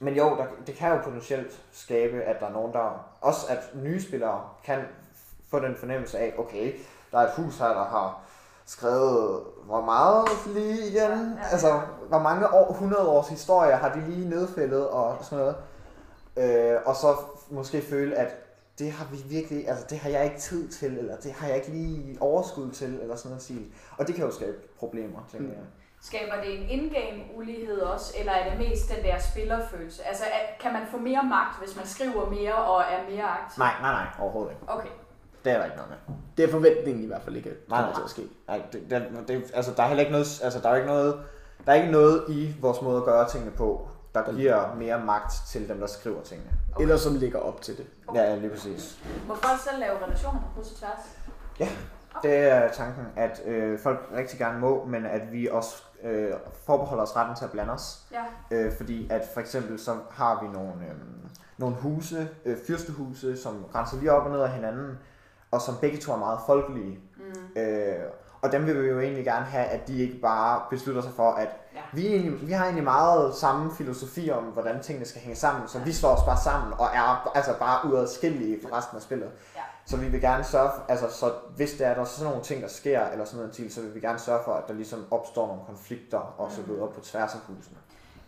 men 0.00 0.14
jo, 0.14 0.24
der, 0.24 0.44
det 0.66 0.74
kan 0.74 0.92
jo 0.92 1.02
potentielt 1.04 1.60
skabe, 1.72 2.22
at 2.22 2.40
der 2.40 2.46
er 2.46 2.52
nogen, 2.52 2.72
der, 2.72 3.06
også 3.20 3.46
at 3.48 3.58
nye 3.74 4.02
spillere 4.02 4.48
kan 4.64 4.78
få 5.50 5.60
den 5.60 5.76
fornemmelse 5.76 6.18
af, 6.18 6.34
okay, 6.38 6.72
der 7.12 7.18
er 7.18 7.26
et 7.26 7.32
hus 7.36 7.58
her, 7.58 7.68
der 7.68 7.84
har 7.84 8.20
skrevet, 8.66 9.42
hvor 9.64 9.80
meget 9.80 10.28
lige 10.46 10.88
igen, 10.88 10.94
Ja, 10.94 11.08
ja, 11.08 11.12
ja. 11.12 11.48
altså 11.52 11.80
hvor 12.08 12.18
mange 12.18 12.54
år, 12.54 12.70
100 12.72 13.08
års 13.08 13.28
historie 13.28 13.76
har 13.76 13.92
de 13.92 14.00
lige 14.00 14.28
nedfældet 14.28 14.88
og 14.88 15.16
sådan 15.20 15.38
noget. 15.38 15.56
Øh, 16.36 16.78
og 16.84 16.96
så 16.96 17.16
måske 17.50 17.82
føle, 17.82 18.16
at 18.16 18.36
det 18.80 18.92
har 18.92 19.06
vi 19.12 19.16
virkelig, 19.36 19.68
altså 19.68 19.84
det 19.90 19.98
har 19.98 20.10
jeg 20.10 20.24
ikke 20.24 20.38
tid 20.38 20.68
til, 20.68 20.98
eller 20.98 21.16
det 21.16 21.32
har 21.32 21.46
jeg 21.48 21.56
ikke 21.56 21.68
lige 21.70 22.16
overskud 22.20 22.70
til, 22.70 22.98
eller 23.02 23.16
sådan 23.16 23.28
noget 23.30 23.42
stil. 23.42 23.66
Og 23.98 24.06
det 24.06 24.14
kan 24.14 24.24
jo 24.24 24.30
skabe 24.30 24.56
problemer, 24.78 25.18
tænker 25.32 25.46
Mm. 25.48 25.52
jeg. 25.54 25.62
Skaber 26.02 26.34
det 26.44 26.60
en 26.62 26.68
in-game 26.68 27.22
ulighed 27.36 27.80
også, 27.80 28.14
eller 28.18 28.32
er 28.32 28.50
det 28.50 28.58
mest 28.68 28.88
den 28.96 29.04
der 29.04 29.18
spillerfølelse? 29.18 30.02
Altså 30.04 30.24
kan 30.60 30.72
man 30.72 30.82
få 30.90 30.96
mere 30.98 31.22
magt, 31.24 31.58
hvis 31.64 31.76
man 31.76 31.86
skriver 31.86 32.30
mere 32.30 32.54
og 32.54 32.80
er 32.82 33.10
mere 33.10 33.24
aktiv? 33.24 33.58
Nej, 33.58 33.72
nej, 33.80 33.92
nej, 33.92 34.06
overhovedet 34.20 34.52
ikke. 34.52 34.72
Okay. 34.72 34.88
Det 35.44 35.52
er 35.52 35.56
der 35.58 35.64
ikke 35.64 35.76
noget 35.76 35.90
med. 35.90 36.14
Det 36.36 36.44
er 36.44 36.50
forventningen 36.50 37.04
i 37.04 37.06
hvert 37.06 37.22
fald 37.22 37.36
ikke, 37.36 37.50
at 37.50 37.56
Nej, 37.68 37.78
kommer 37.78 37.92
nej. 37.92 37.98
til 38.00 38.04
at 38.04 38.10
ske. 38.10 38.22
Nej, 38.48 38.62
det, 38.72 38.90
det, 38.90 39.28
det, 39.28 39.50
altså 39.54 39.72
der 39.76 39.82
er 39.82 39.86
heller 39.88 40.00
ikke 40.00 40.12
noget, 40.12 40.40
altså 40.44 40.60
der 40.60 40.68
er 40.68 40.76
ikke 40.76 40.88
noget, 40.88 41.20
der 41.66 41.72
er 41.72 41.76
ikke 41.76 41.90
noget 41.92 42.24
i 42.28 42.54
vores 42.60 42.82
måde 42.82 42.96
at 42.96 43.04
gøre 43.04 43.28
tingene 43.28 43.52
på, 43.52 43.88
der 44.14 44.32
giver 44.32 44.74
mere 44.74 45.04
magt 45.04 45.32
til 45.48 45.68
dem, 45.68 45.80
der 45.80 45.86
skriver 45.86 46.22
tingene. 46.22 46.50
Okay. 46.72 46.82
Eller 46.82 46.96
som 46.96 47.14
ligger 47.14 47.38
op 47.38 47.62
til 47.62 47.76
det. 47.76 47.86
Ja, 48.14 48.22
ja, 48.22 48.36
lige 48.36 48.50
præcis. 48.50 48.98
Må 49.28 49.34
folk 49.34 49.60
selv 49.60 49.78
lave 49.78 50.04
relationer 50.04 50.40
på 50.40 50.46
kryds 50.54 50.72
og 50.72 50.78
tværs? 50.78 50.98
Det 52.22 52.36
er 52.36 52.72
tanken, 52.72 53.06
at 53.16 53.42
øh, 53.46 53.78
folk 53.78 54.08
rigtig 54.16 54.38
gerne 54.38 54.58
må, 54.58 54.84
men 54.84 55.06
at 55.06 55.32
vi 55.32 55.48
også 55.48 55.82
øh, 56.02 56.32
forbeholder 56.66 57.02
os 57.02 57.16
retten 57.16 57.36
til 57.36 57.44
at 57.44 57.50
blande 57.50 57.72
os. 57.72 58.02
Ja. 58.12 58.24
Øh, 58.50 58.76
fordi 58.76 59.10
at 59.10 59.22
for 59.34 59.40
eksempel 59.40 59.78
så 59.78 59.96
har 60.10 60.42
vi 60.42 60.48
nogle, 60.48 60.72
øh, 60.72 60.94
nogle 61.58 61.76
huse, 61.76 62.28
øh, 62.44 62.56
fyrstehuse, 62.66 63.36
som 63.36 63.64
grænser 63.72 63.96
lige 63.98 64.12
op 64.12 64.26
og 64.26 64.30
ned 64.32 64.40
af 64.40 64.50
hinanden, 64.50 64.98
og 65.50 65.60
som 65.60 65.74
begge 65.80 65.98
to 65.98 66.12
er 66.12 66.16
meget 66.16 66.38
folkelige. 66.46 67.00
Mm. 67.16 67.60
Øh, 67.60 67.98
og 68.42 68.52
dem 68.52 68.66
vil 68.66 68.82
vi 68.82 68.88
jo 68.88 69.00
egentlig 69.00 69.24
gerne 69.24 69.44
have, 69.44 69.64
at 69.66 69.88
de 69.88 69.98
ikke 70.02 70.18
bare 70.20 70.62
beslutter 70.70 71.02
sig 71.02 71.12
for, 71.16 71.30
at 71.32 71.48
Ja. 71.74 71.80
vi, 71.92 72.06
egentlig, 72.06 72.46
vi 72.48 72.52
har 72.52 72.64
egentlig 72.64 72.84
meget 72.84 73.34
samme 73.34 73.70
filosofi 73.78 74.30
om, 74.30 74.44
hvordan 74.44 74.82
tingene 74.82 75.06
skal 75.06 75.20
hænge 75.20 75.36
sammen, 75.36 75.68
så 75.68 75.78
vi 75.78 75.92
slår 75.92 76.10
os 76.10 76.22
bare 76.24 76.40
sammen 76.40 76.72
og 76.78 76.86
er 76.94 77.30
altså 77.34 77.54
bare 77.58 77.90
uadskillelige 77.92 78.58
for 78.62 78.76
resten 78.76 78.96
af 78.96 79.02
spillet. 79.02 79.30
Ja. 79.56 79.60
Så 79.86 79.96
vi 79.96 80.08
vil 80.08 80.20
gerne 80.20 80.44
sørge 80.44 80.70
for, 80.74 80.82
altså 80.88 81.06
så 81.10 81.32
hvis 81.56 81.72
der 81.72 81.86
er 81.86 81.94
der 81.94 82.00
er 82.00 82.04
sådan 82.04 82.30
nogle 82.30 82.44
ting, 82.44 82.62
der 82.62 82.68
sker, 82.68 83.06
eller 83.12 83.24
sådan 83.24 83.38
noget 83.38 83.52
til, 83.52 83.72
så 83.74 83.80
vil 83.80 83.94
vi 83.94 84.00
gerne 84.00 84.18
sørge 84.18 84.40
for, 84.44 84.52
at 84.52 84.68
der 84.68 84.74
ligesom 84.74 85.06
opstår 85.10 85.46
nogle 85.46 85.62
konflikter 85.66 86.18
og 86.38 86.50
så 86.52 86.60
Mm. 86.60 86.68
videre 86.68 86.88
på 86.88 87.00
tværs 87.00 87.34
af 87.34 87.40
husene. 87.40 87.76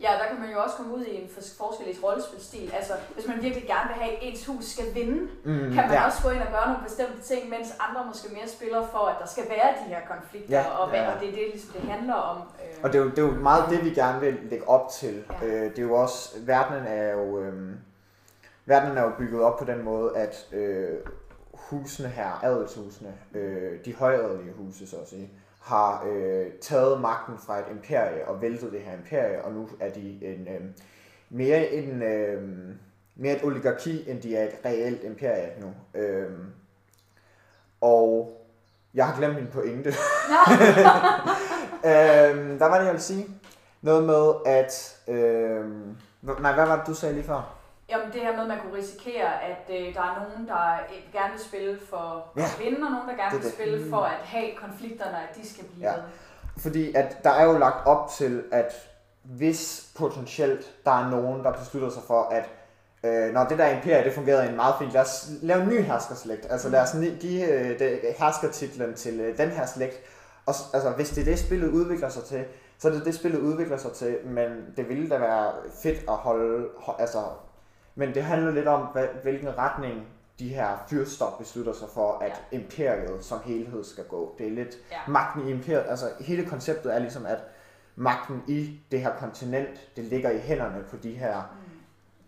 Ja, 0.02 0.10
der 0.20 0.26
kan 0.30 0.40
man 0.40 0.50
jo 0.54 0.62
også 0.62 0.76
komme 0.76 0.94
ud 0.94 1.04
i 1.04 1.14
en 1.22 1.28
fors- 1.36 1.56
forskellig 1.58 2.04
rollespilstil. 2.04 2.70
Altså, 2.78 2.92
hvis 3.14 3.26
man 3.26 3.42
virkelig 3.42 3.66
gerne 3.66 3.88
vil 3.88 3.96
have, 4.02 4.12
at 4.16 4.18
ens 4.22 4.46
hus 4.46 4.64
skal 4.64 4.94
vinde, 4.94 5.18
Mm, 5.44 5.58
kan 5.76 5.82
man 5.88 5.92
ja. 5.92 6.06
også 6.06 6.22
gå 6.22 6.28
ind 6.30 6.40
og 6.40 6.52
gøre 6.56 6.66
nogle 6.70 6.82
bestemte 6.88 7.22
ting, 7.22 7.48
mens 7.48 7.68
andre 7.86 8.00
måske 8.06 8.28
mere 8.34 8.48
spiller 8.48 8.86
for, 8.86 8.98
at 8.98 9.16
der 9.20 9.26
skal 9.26 9.44
være 9.48 9.68
de 9.80 9.84
her 9.94 10.00
konflikter, 10.12 10.58
Ja, 10.58 10.64
og, 10.78 10.92
ja. 10.94 11.14
og 11.14 11.20
det 11.20 11.28
er 11.28 11.32
det, 11.32 11.46
ligesom, 11.52 11.70
det 11.72 11.90
handler 11.90 12.14
om. 12.14 12.36
Øh, 12.38 12.84
Og 12.84 12.92
det 12.92 12.98
er, 12.98 13.02
jo, 13.04 13.10
det 13.10 13.18
er 13.18 13.22
jo 13.22 13.30
meget 13.50 13.64
det, 13.70 13.84
vi 13.84 13.90
gerne 13.90 14.20
vil 14.20 14.38
lægge 14.50 14.68
op 14.68 14.88
til. 14.90 15.24
Ja. 15.42 15.46
Øh, 15.46 15.70
det 15.70 15.78
er 15.78 15.82
jo 15.82 15.94
også, 15.94 16.36
verdenen 16.40 16.84
er 16.86 17.12
jo, 17.12 17.40
øh, 17.40 17.70
verdenen 18.66 18.98
er 18.98 19.02
jo 19.02 19.12
bygget 19.18 19.42
op 19.42 19.58
på 19.58 19.64
den 19.64 19.82
måde, 19.84 20.16
at 20.16 20.46
øh, 20.52 20.88
husene 21.54 22.08
her, 22.08 22.40
adelshusene, 22.44 23.14
øh, 23.34 23.84
de 23.84 23.94
højadelige 23.94 24.52
huse, 24.58 24.86
så 24.86 24.96
at 24.96 25.08
sige, 25.08 25.30
har 25.62 26.04
øh, 26.06 26.46
taget 26.60 27.00
magten 27.00 27.38
fra 27.38 27.58
et 27.58 27.64
imperie 27.70 28.28
og 28.28 28.42
væltet 28.42 28.72
det 28.72 28.80
her 28.80 28.92
imperie, 28.92 29.44
og 29.44 29.52
nu 29.52 29.68
er 29.80 29.90
de 29.90 30.18
en, 30.22 30.48
øh, 30.48 30.60
mere, 31.30 31.72
en, 31.72 32.02
øh, 32.02 32.42
mere 33.16 33.36
et 33.36 33.44
oligarki, 33.44 34.10
end 34.10 34.22
de 34.22 34.36
er 34.36 34.44
et 34.44 34.54
reelt 34.64 35.04
imperie 35.04 35.52
nu. 35.60 36.00
Øh, 36.00 36.30
og 37.80 38.36
jeg 38.94 39.06
har 39.06 39.16
glemt 39.16 39.34
min 39.34 39.46
pointe. 39.52 39.88
øhm, 41.90 42.58
der 42.58 42.66
var 42.66 42.78
det, 42.78 42.84
jeg 42.84 42.92
ville 42.92 43.02
sige. 43.02 43.26
Noget 43.82 44.04
med, 44.04 44.32
at... 44.46 45.00
Øhm, 45.08 45.96
nej, 46.22 46.52
hvad 46.52 46.66
var 46.66 46.76
det, 46.76 46.86
du 46.86 46.94
sagde 46.94 47.14
lige 47.14 47.24
før? 47.24 47.61
Jamen 47.92 48.12
det 48.12 48.20
her 48.20 48.32
med, 48.32 48.42
at 48.42 48.48
man 48.48 48.58
kunne 48.60 48.76
risikere, 48.78 49.42
at 49.50 49.64
øh, 49.70 49.94
der 49.94 50.00
er 50.00 50.14
nogen, 50.28 50.48
der 50.48 50.62
øh, 50.72 51.12
gerne 51.12 51.32
vil 51.32 51.40
spille 51.40 51.78
for 51.90 52.32
Ja. 52.36 52.42
at 52.42 52.56
vinde, 52.64 52.86
og 52.86 52.90
nogen, 52.92 53.08
der 53.08 53.16
gerne 53.16 53.30
Det 53.30 53.38
vil 53.38 53.44
det. 53.44 53.52
spille 53.52 53.90
for 53.90 53.96
at 53.96 54.18
have 54.34 54.48
konflikterne, 54.56 55.16
at 55.28 55.36
de 55.36 55.48
skal 55.54 55.64
blive 55.64 55.90
Ja. 55.90 55.96
med. 55.96 56.02
Fordi 56.58 56.94
at 56.94 57.16
der 57.24 57.30
er 57.30 57.44
jo 57.44 57.58
lagt 57.58 57.86
op 57.86 58.10
til, 58.18 58.44
at 58.52 58.72
hvis 59.22 59.90
potentielt 59.98 60.74
der 60.84 60.90
er 61.04 61.10
nogen, 61.10 61.44
der 61.44 61.52
beslutter 61.52 61.90
sig 61.90 62.02
for, 62.06 62.22
at 62.22 62.48
øh, 63.04 63.32
når 63.34 63.44
det 63.44 63.58
der 63.58 63.68
imperie, 63.68 64.04
det 64.04 64.12
fungerede 64.12 64.48
en 64.48 64.56
meget 64.56 64.74
fint, 64.78 64.92
lad 64.92 65.00
os 65.00 65.28
lave 65.42 65.62
en 65.62 65.68
ny 65.68 65.80
herskerslægt. 65.82 66.46
Altså 66.50 66.68
lad 66.68 66.80
os 66.80 66.96
give 67.20 67.48
øh, 67.52 67.78
det, 67.78 68.00
herskertitlen 68.18 68.94
til 68.94 69.20
øh, 69.20 69.38
den 69.38 69.50
her 69.50 69.66
slægt. 69.66 69.94
Og 70.46 70.54
altså, 70.74 70.90
hvis 70.90 71.10
det 71.10 71.20
er 71.20 71.24
det, 71.24 71.38
spillet 71.38 71.68
udvikler 71.68 72.08
sig 72.08 72.24
til, 72.24 72.44
så 72.78 72.88
er 72.88 72.92
det 72.92 73.04
det, 73.04 73.14
spillet 73.14 73.38
udvikler 73.40 73.76
sig 73.76 73.92
til, 73.92 74.16
men 74.24 74.66
det 74.76 74.88
ville 74.88 75.08
da 75.10 75.18
være 75.18 75.52
fedt 75.82 75.98
at 76.08 76.14
holde, 76.14 76.66
ho- 76.78 77.00
altså, 77.00 77.18
men 77.94 78.14
det 78.14 78.22
handler 78.24 78.50
lidt 78.50 78.68
om, 78.68 78.80
hvad, 78.92 79.06
hvilken 79.22 79.58
retning 79.58 80.06
de 80.38 80.48
her 80.48 80.68
fyrstop 80.90 81.38
beslutter 81.38 81.72
sig 81.72 81.88
for, 81.94 82.18
at 82.18 82.42
ja. 82.52 82.56
imperiet 82.56 83.24
som 83.24 83.38
helhed 83.44 83.84
skal 83.84 84.04
gå. 84.04 84.34
Det 84.38 84.46
er 84.46 84.50
lidt 84.50 84.74
Ja. 84.92 84.96
magten 85.08 85.48
i 85.48 85.50
imperiet, 85.50 85.84
altså 85.88 86.06
hele 86.20 86.44
konceptet 86.46 86.94
er 86.94 86.98
ligesom, 86.98 87.26
at 87.26 87.38
magten 87.96 88.42
i 88.48 88.80
det 88.90 89.00
her 89.00 89.10
kontinent, 89.20 89.96
det 89.96 90.04
ligger 90.04 90.30
i 90.30 90.38
hænderne 90.38 90.82
på 90.90 90.96
de 90.96 91.10
her 91.12 91.42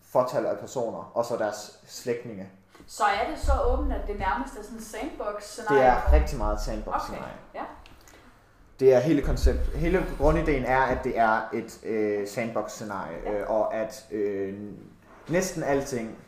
fortal 0.03 0.47
af 0.47 0.59
personer, 0.59 1.11
og 1.15 1.25
så 1.25 1.37
deres 1.37 1.79
slægtninge. 1.87 2.49
Så 2.87 3.05
er 3.05 3.31
det 3.31 3.39
så 3.39 3.53
åbent, 3.67 3.93
at 3.93 4.01
det 4.09 4.19
nærmest 4.19 4.57
er 4.59 4.63
sådan 4.63 4.79
en 4.79 4.85
sandbox 4.85 5.57
Det 5.69 5.83
er 5.83 6.13
rigtig 6.13 6.39
meget 6.39 6.61
sandbox 6.61 6.95
Okay, 7.11 7.21
ja. 7.55 7.63
Det 8.81 8.95
er 8.95 8.99
hele 9.01 9.23
koncept. 9.23 9.77
Hele 9.77 10.07
grundideen 10.19 10.65
er, 10.65 10.81
at 10.81 11.05
det 11.05 11.19
er 11.19 11.41
et 11.53 11.81
øh, 11.85 12.27
sandbox-scenarie, 12.29 13.17
Ja. 13.25 13.33
øh, 13.41 13.51
og 13.51 13.75
at 13.75 14.07
øh, 14.11 14.55
næsten 15.29 15.63
alting, 15.63 16.19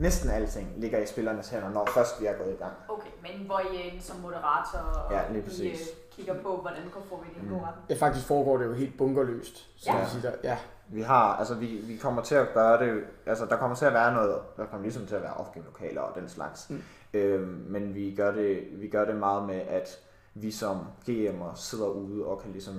næsten 0.00 0.30
alting 0.30 0.72
ligger 0.76 0.98
i 0.98 1.06
spillernes 1.06 1.48
hænder, 1.48 1.70
når 1.70 1.88
først 1.94 2.20
vi 2.20 2.26
er 2.26 2.32
gået 2.38 2.52
i 2.52 2.56
gang. 2.56 2.72
Okay, 2.88 3.10
men 3.22 3.46
hvor 3.46 3.60
I 3.60 3.76
er 3.76 3.92
inde 3.92 4.02
som 4.02 4.16
moderator 4.16 4.78
og 4.78 5.12
Ja, 5.12 5.20
lige 5.30 5.38
I, 5.40 5.42
præcis. 5.42 5.80
øh, 5.80 5.86
kigger 6.10 6.42
på, 6.42 6.56
hvordan 6.56 6.82
får 7.08 7.24
vi 7.24 7.28
det 7.34 7.36
i 7.42 7.44
en 7.44 7.50
god 7.50 7.58
Mm. 7.58 7.64
retning. 7.64 7.86
Ja, 7.90 7.94
faktisk 8.06 8.26
foregår 8.26 8.56
det 8.58 8.64
jo 8.66 8.72
helt 8.72 8.98
bunkerløst. 8.98 9.56
Så 9.82 9.90
Ja. 9.92 9.98
ja. 9.98 10.08
Sige 10.08 10.22
der, 10.22 10.32
ja. 10.44 10.58
Vi 10.88 11.02
har, 11.02 11.36
altså 11.36 11.54
vi, 11.54 11.66
vi 11.66 11.96
kommer 11.96 12.22
til 12.22 12.34
at 12.34 12.46
gøre 12.54 12.84
det, 12.86 13.04
altså 13.26 13.46
der 13.46 13.56
kommer 13.56 13.76
til 13.76 13.84
at 13.84 13.92
være 13.92 14.14
noget, 14.14 14.38
der 14.56 14.66
kommer 14.66 14.82
ligesom 14.82 15.06
til 15.06 15.14
at 15.14 15.22
være 15.22 15.32
off-game 15.32 15.64
lokaler 15.64 16.00
og 16.00 16.20
den 16.20 16.28
slags. 16.28 16.70
Mm. 16.70 16.82
Øhm, 17.14 17.64
men 17.68 17.94
vi 17.94 18.14
gør, 18.16 18.32
det, 18.32 18.64
vi 18.72 18.88
gør 18.88 19.04
det 19.04 19.16
meget 19.16 19.44
med, 19.46 19.60
at 19.68 19.98
vi 20.34 20.50
som 20.50 20.78
GM'er 21.08 21.56
sidder 21.56 21.86
ude 21.86 22.24
og 22.26 22.40
kan 22.42 22.52
ligesom 22.52 22.74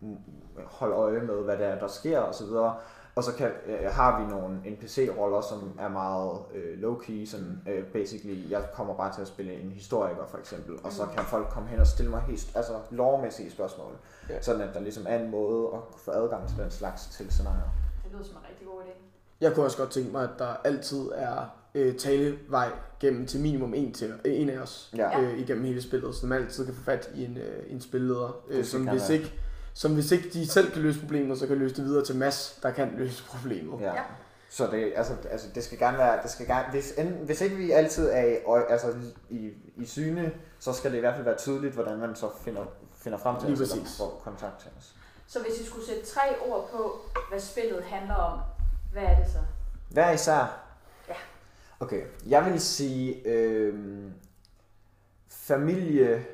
mm, 0.00 0.16
holde 0.66 0.94
øje 0.94 1.20
med, 1.20 1.34
hvad 1.42 1.56
det 1.58 1.66
er, 1.66 1.78
der 1.78 1.86
sker 1.88 2.18
og 2.20 2.34
så 2.34 2.44
videre. 2.46 2.74
Og 3.16 3.24
så 3.24 3.34
kan, 3.34 3.50
øh, 3.66 3.90
har 3.90 4.20
vi 4.24 4.30
nogle 4.30 4.56
NPC-roller, 4.70 5.40
som 5.40 5.78
er 5.80 5.88
meget 5.88 6.38
øh, 6.54 6.78
low-key, 6.82 7.26
sådan 7.30 7.62
øh, 7.68 7.84
basically, 7.84 8.50
jeg 8.50 8.64
kommer 8.74 8.94
bare 8.94 9.14
til 9.14 9.20
at 9.22 9.28
spille 9.28 9.52
en 9.52 9.70
historiker 9.72 10.26
for 10.28 10.38
eksempel, 10.38 10.74
og 10.84 10.92
så 10.92 11.06
kan 11.16 11.24
folk 11.24 11.48
komme 11.50 11.68
hen 11.68 11.80
og 11.80 11.86
stille 11.86 12.10
mig 12.10 12.20
helt, 12.22 12.50
altså 12.54 12.72
lovmæssige 12.90 13.50
spørgsmål, 13.50 13.92
Ja. 14.30 14.42
sådan 14.42 14.60
at 14.60 14.74
der 14.74 14.80
ligesom 14.80 15.04
er 15.08 15.18
en 15.18 15.30
måde 15.30 15.68
at 15.74 15.78
få 15.96 16.10
adgang 16.10 16.48
til 16.48 16.56
den 16.58 16.70
slags 16.70 17.06
til 17.06 17.30
scenarier. 17.30 17.70
Det 18.04 18.12
lyder 18.12 18.24
som 18.24 18.36
en 18.36 18.42
rigtig 18.50 18.66
god 18.66 18.80
idé. 18.82 18.90
Jeg 19.40 19.54
kunne 19.54 19.64
også 19.64 19.78
godt 19.78 19.90
tænke 19.90 20.12
mig, 20.12 20.22
at 20.22 20.30
der 20.38 20.56
altid 20.64 21.08
er 21.14 21.36
øh, 21.74 21.96
talevej 21.96 22.68
gennem 23.00 23.26
til 23.26 23.40
minimum 23.40 23.74
en, 23.74 23.92
til, 23.92 24.12
øh, 24.24 24.40
en 24.40 24.50
af 24.50 24.58
os 24.58 24.92
Ja. 24.96 25.20
øh, 25.20 25.38
igennem 25.38 25.64
hele 25.64 25.82
spillet, 25.82 26.14
så 26.14 26.26
man 26.26 26.42
altid 26.42 26.64
kan 26.66 26.74
få 26.74 26.82
fat 26.82 27.10
i 27.14 27.24
en, 27.24 27.36
øh, 27.36 27.62
en 27.72 27.80
spilleder, 27.80 28.44
øh, 28.48 28.64
som, 28.64 28.88
hvis 28.88 29.08
være. 29.10 29.18
Som 29.76 29.94
hvis 29.94 30.12
ikke 30.12 30.28
de 30.32 30.48
selv 30.48 30.72
kan 30.72 30.82
løse 30.82 31.00
problemet, 31.00 31.38
så 31.38 31.46
kan 31.46 31.56
løse 31.56 31.76
det 31.76 31.84
videre 31.84 32.04
til 32.04 32.16
Mads, 32.16 32.58
der 32.62 32.70
kan 32.70 32.92
løse 32.96 33.24
problemet. 33.24 33.80
Ja. 33.80 33.92
Så 34.50 34.66
det, 34.66 34.92
altså, 34.96 35.16
altså, 35.30 35.46
det 35.54 35.64
skal 35.64 35.78
gerne 35.78 35.98
være, 35.98 36.22
det 36.22 36.30
skal 36.30 36.46
gerne, 36.46 36.70
hvis, 36.70 36.94
hvis 37.24 37.40
ikke 37.40 37.56
vi 37.56 37.70
altid 37.70 38.10
er 38.12 38.22
i, 38.22 38.36
altså, 38.68 38.94
i, 39.30 39.52
i 39.76 39.86
syne, 39.86 40.32
så 40.58 40.72
skal 40.72 40.90
det 40.90 40.96
i 40.96 41.00
hvert 41.00 41.14
fald 41.14 41.24
være 41.24 41.36
tydeligt, 41.36 41.74
hvordan 41.74 41.98
man 41.98 42.16
så 42.16 42.30
finder, 42.40 42.64
finder 42.94 43.18
frem 43.18 43.40
til 43.40 43.48
Lige 43.48 43.62
os, 43.62 43.68
præcis. 43.68 43.98
får 43.98 44.20
kontakt 44.24 44.60
til 44.60 44.70
os. 44.78 44.94
Så 45.26 45.42
hvis 45.42 45.60
I 45.60 45.66
skulle 45.66 45.86
sætte 45.86 46.06
tre 46.06 46.40
ord 46.48 46.70
på, 46.70 47.00
hvad 47.30 47.40
spillet 47.40 47.84
handler 47.84 48.14
om, 48.14 48.40
hvad 48.92 49.02
er 49.02 49.16
det 49.16 49.32
så? 49.32 49.38
Hver 49.90 50.10
især? 50.10 50.60
Ja. 51.08 51.14
Okay, 51.80 52.02
jeg 52.26 52.44
vil 52.44 52.60
sige 52.60 53.28
øh, 53.28 53.74
familie, 55.28 56.26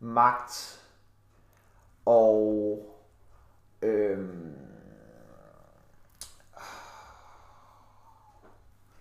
magt 0.00 0.79
og 2.10 2.78
øh, 3.82 4.18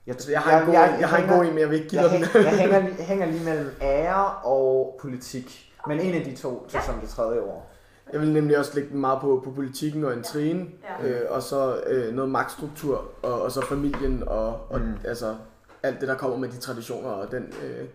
jeg, 0.07 0.15
jeg 0.29 0.41
har 0.41 0.59
en 0.59 0.65
god, 0.65 0.73
jeg, 0.73 0.97
jeg, 0.99 1.09
har 1.09 1.17
en 1.17 1.29
god 1.29 1.45
en, 1.45 1.49
men 1.49 1.59
jeg 1.59 1.69
vil 1.69 1.75
ikke 1.77 1.89
give 1.89 2.01
jeg, 2.01 2.09
dig 2.19 2.19
den. 2.33 2.43
jeg 2.43 2.57
hænger, 2.59 2.79
lige- 2.87 3.03
hænger 3.03 3.25
lige 3.25 3.43
mellem 3.43 3.71
ære 3.81 4.31
og 4.43 4.97
politik. 5.01 5.73
Men 5.87 5.99
en 5.99 6.13
af 6.15 6.23
de 6.25 6.35
to 6.35 6.67
til 6.69 6.77
Ja. 6.77 6.85
som 6.85 6.99
det 6.99 7.09
tredje 7.09 7.39
ord. 7.39 7.67
Jeg 8.13 8.21
vil 8.21 8.33
nemlig 8.33 8.57
også 8.57 8.71
lægge 8.75 8.89
den 8.89 8.99
meget 8.99 9.21
på, 9.21 9.41
på 9.45 9.51
politikken 9.51 10.03
og 10.05 10.13
intrigen, 10.13 10.73
Ja. 11.03 11.07
øh, 11.07 11.31
og 11.31 11.43
så 11.43 11.81
øh, 11.87 12.13
noget 12.13 12.31
magtstruktur, 12.31 13.11
og, 13.21 13.41
og 13.41 13.51
så 13.51 13.65
familien, 13.65 14.23
og, 14.27 14.71
og 14.71 14.79
Mm. 14.81 14.93
altså 15.05 15.35
alt 15.83 15.99
det, 15.99 16.07
der 16.07 16.17
kommer 16.17 16.37
med 16.37 16.49
de 16.49 16.57
traditioner 16.57 17.09
og 17.09 17.31
den 17.31 17.53
øh, 17.63 17.87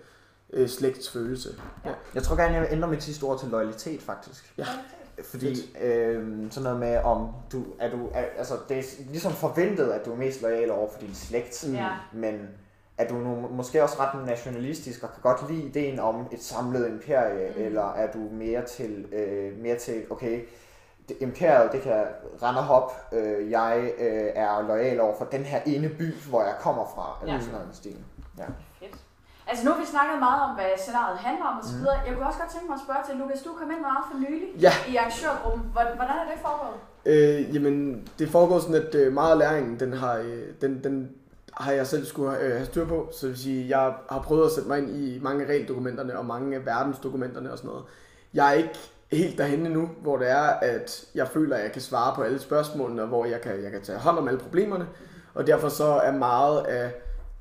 øh, 0.53 0.69
slægtsfølelse. 0.69 1.49
Ja. 1.85 1.91
Jeg 2.15 2.23
tror 2.23 2.37
gerne, 2.37 2.53
jeg 2.55 2.61
vil 2.63 2.69
ændre 2.73 2.89
mit 2.89 3.03
sidste 3.03 3.25
ord 3.25 3.39
til 3.41 3.49
loyalitet, 3.49 4.03
faktisk. 4.03 4.55
Ja. 4.59 4.67
Fordi 5.23 5.77
øh, 5.81 6.51
sådan 6.51 6.63
noget 6.65 6.81
med, 6.81 6.97
om 6.99 7.29
du 7.53 7.63
er 7.81 7.91
du, 7.91 8.09
er, 8.15 8.25
altså 8.39 8.55
det 8.69 8.79
er 8.79 8.83
ligesom 9.11 9.33
forventet, 9.33 9.91
at 9.91 10.05
du 10.07 10.13
er 10.13 10.17
mest 10.17 10.43
lojal 10.43 10.71
over 10.71 10.89
for 10.91 11.01
din 11.01 11.15
slægt, 11.15 11.65
Mm. 11.69 11.77
Men 12.21 12.49
er 12.99 13.09
du 13.09 13.15
nu 13.15 13.49
måske 13.51 13.83
også 13.83 13.97
ret 14.01 14.27
nationalistisk 14.27 15.03
og 15.03 15.09
kan 15.13 15.23
godt 15.23 15.51
lide 15.51 15.63
ideen 15.67 15.99
om 15.99 16.27
et 16.33 16.43
samlet 16.43 16.89
imperie, 16.89 17.53
Mm. 17.57 17.63
eller 17.63 17.93
er 17.93 18.13
du 18.13 18.19
mere 18.19 18.65
til, 18.67 19.07
øh, 19.13 19.59
mere 19.63 19.77
til 19.79 20.03
okay, 20.11 20.41
det, 21.09 21.17
imperiet, 21.21 21.73
det 21.73 21.81
kan 21.83 22.05
rende 22.43 22.61
og 22.61 22.65
hop, 22.67 22.93
øh, 23.13 23.51
jeg 23.51 23.93
øh, 23.99 24.31
er 24.35 24.67
lojal 24.69 25.01
over 25.01 25.15
for 25.19 25.25
den 25.25 25.43
her 25.43 25.61
ene 25.67 25.89
by, 25.89 26.15
hvor 26.29 26.43
jeg 26.43 26.55
kommer 26.61 26.85
fra, 26.95 27.19
eller 27.23 27.35
Ja. 27.35 27.41
sådan 27.41 27.55
noget 27.55 27.69
stil. 27.77 27.97
Ja. 28.39 28.45
Altså 29.49 29.65
nu 29.65 29.71
har 29.73 29.81
vi 29.81 29.87
snakket 29.87 30.19
meget 30.19 30.41
om, 30.47 30.51
hvad 30.59 30.71
scenariet 30.85 31.19
handler 31.19 31.47
om 31.51 31.57
osv. 31.63 31.77
Mm. 31.79 31.87
Jeg 32.07 32.13
kunne 32.15 32.27
også 32.31 32.39
godt 32.43 32.51
tænke 32.55 32.67
mig 32.71 32.75
at 32.81 32.85
spørge 32.87 33.03
til, 33.09 33.15
Lukas, 33.21 33.43
du 33.47 33.51
kom 33.61 33.71
ind 33.75 33.81
meget 33.91 34.05
for 34.11 34.17
nylig 34.25 34.49
Ja. 34.67 34.73
i 34.93 34.97
arrangørgruppen. 34.97 35.63
Hvordan 35.73 35.93
hvordan 36.01 36.17
er 36.23 36.27
det 36.33 36.39
foregået? 36.47 36.79
Øh, 37.07 37.55
jamen, 37.55 38.09
det 38.19 38.29
foregår 38.29 38.59
sådan, 38.59 38.75
at 38.85 38.95
øh, 38.95 39.13
meget 39.13 39.33
af 39.33 39.39
læringen, 39.39 39.81
den 39.81 39.93
har, 39.93 40.15
øh, 40.17 40.43
den, 40.61 40.85
den 40.85 41.11
har 41.53 41.73
jeg 41.73 41.87
selv 41.87 42.05
skulle 42.07 42.39
øh, 42.41 42.53
have 42.53 42.67
styr 42.67 42.87
på. 42.87 43.09
Så 43.13 43.19
det 43.27 43.29
vil 43.29 43.39
sige, 43.43 43.79
jeg 43.79 43.93
har 44.11 44.21
prøvet 44.21 44.47
at 44.47 44.53
sætte 44.53 44.69
mig 44.69 44.79
ind 44.79 44.91
i 44.97 45.19
mange 45.23 45.45
af 45.45 45.49
regeldokumenterne 45.49 46.19
og 46.19 46.27
mange 46.27 46.57
af 46.57 46.67
verdensdokumenterne 46.67 47.53
og 47.53 47.59
sådan 47.59 47.69
noget. 47.71 47.85
Jeg 48.35 48.49
er 48.49 48.53
ikke 48.53 48.79
helt 49.13 49.39
derhen 49.39 49.59
nu, 49.61 49.89
hvor 50.03 50.17
det 50.17 50.31
er, 50.31 50.43
at 50.43 51.05
jeg 51.15 51.29
føler, 51.29 51.57
at 51.57 51.63
jeg 51.63 51.73
kan 51.73 51.83
svare 51.83 52.15
på 52.15 52.23
alle 52.23 52.39
spørgsmålene, 52.41 53.03
og 53.03 53.09
hvor 53.09 53.25
jeg 53.25 53.41
kan, 53.41 53.63
jeg 53.63 53.71
kan 53.73 53.83
tage 53.83 53.99
hånd 53.99 54.19
om 54.19 54.29
alle 54.29 54.41
problemerne. 54.41 54.87
Og 55.35 55.47
derfor 55.47 55.69
så 55.69 55.85
er 55.85 56.13
meget 56.13 56.67
af 56.67 56.93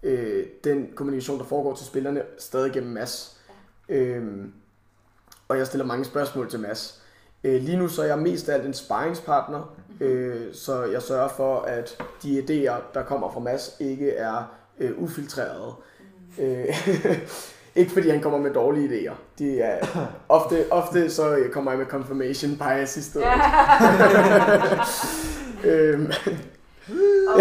øh, 0.03 0.45
den 0.63 0.89
kommunikation, 0.95 1.39
der 1.39 1.45
foregår 1.45 1.75
til 1.75 1.85
spillerne, 1.85 2.21
stadig 2.37 2.71
gennem 2.71 2.91
Mads. 2.91 3.37
Øhm, 3.89 4.53
og 5.47 5.57
jeg 5.57 5.67
stiller 5.67 5.85
mange 5.85 6.05
spørgsmål 6.05 6.49
til 6.49 6.59
Mads. 6.59 7.01
Øh, 7.43 7.61
lige 7.61 7.77
nu 7.77 7.87
så 7.87 8.01
er 8.01 8.05
jeg 8.05 8.19
mest 8.19 8.49
af 8.49 8.53
alt 8.53 8.65
en 8.65 8.73
sparringspartner, 8.73 9.75
øh, 9.99 10.53
så 10.53 10.83
jeg 10.83 11.01
sørger 11.01 11.27
for, 11.27 11.59
at 11.59 12.03
de 12.23 12.39
idéer, 12.39 12.81
der 12.93 13.03
kommer 13.03 13.31
fra 13.31 13.39
Mads, 13.39 13.75
ikke 13.79 14.11
er 14.11 14.55
øh, 14.79 14.91
ufiltrerede. 14.97 15.73
Øh, 16.39 16.65
ikke 17.75 17.91
fordi 17.91 18.09
han 18.09 18.21
kommer 18.21 18.39
med 18.39 18.53
dårlige 18.53 18.89
idéer. 18.89 19.13
Det 19.39 19.65
er 19.65 19.77
ofte, 20.29 20.65
ofte 20.71 21.09
så 21.09 21.35
øh, 21.35 21.51
kommer 21.51 21.71
jeg 21.71 21.77
med 21.77 21.87
confirmation 21.87 22.57
bias 22.57 22.97
i 22.97 23.01
stedet. 23.01 23.27
øhm, 25.71 26.11
Og, 27.29 27.39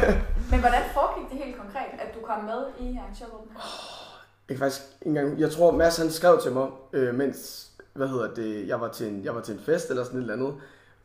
men 0.50 0.60
hvordan 0.60 0.82
foregik 0.94 1.30
det 1.30 1.38
helt 1.44 1.56
konkret, 1.56 1.90
at 1.98 2.14
du 2.14 2.20
kom 2.26 2.33
med 2.44 2.88
i 2.88 2.96
arrangørgruppen? 2.96 3.56
Jeg 4.48 4.56
kan 4.56 4.58
faktisk 4.58 4.82
ikke 4.82 5.18
engang, 5.18 5.40
jeg 5.40 5.50
tror 5.50 5.70
Mads 5.70 5.96
han 5.96 6.10
skrev 6.10 6.40
til 6.42 6.52
mig, 6.52 6.68
øh, 6.92 7.14
mens, 7.14 7.68
hvad 7.92 8.08
hedder 8.08 8.34
det, 8.34 8.68
jeg 8.68 8.80
var 8.80 8.88
til 8.88 9.06
en, 9.06 9.24
jeg 9.24 9.34
var 9.34 9.40
til 9.40 9.54
en 9.54 9.60
fest 9.60 9.90
eller 9.90 10.04
sådan 10.04 10.18
et 10.18 10.22
eller 10.22 10.34
andet, 10.34 10.54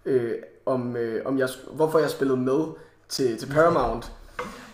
øh, 0.06 0.36
om, 0.66 0.98
øh, 0.98 1.22
om 1.26 1.40
jeg, 1.40 1.50
hvorfor 1.72 2.00
jeg 2.00 2.10
spillede 2.10 2.40
med 2.40 2.66
til, 3.10 3.38
til 3.38 3.48
Paramount. 3.48 4.12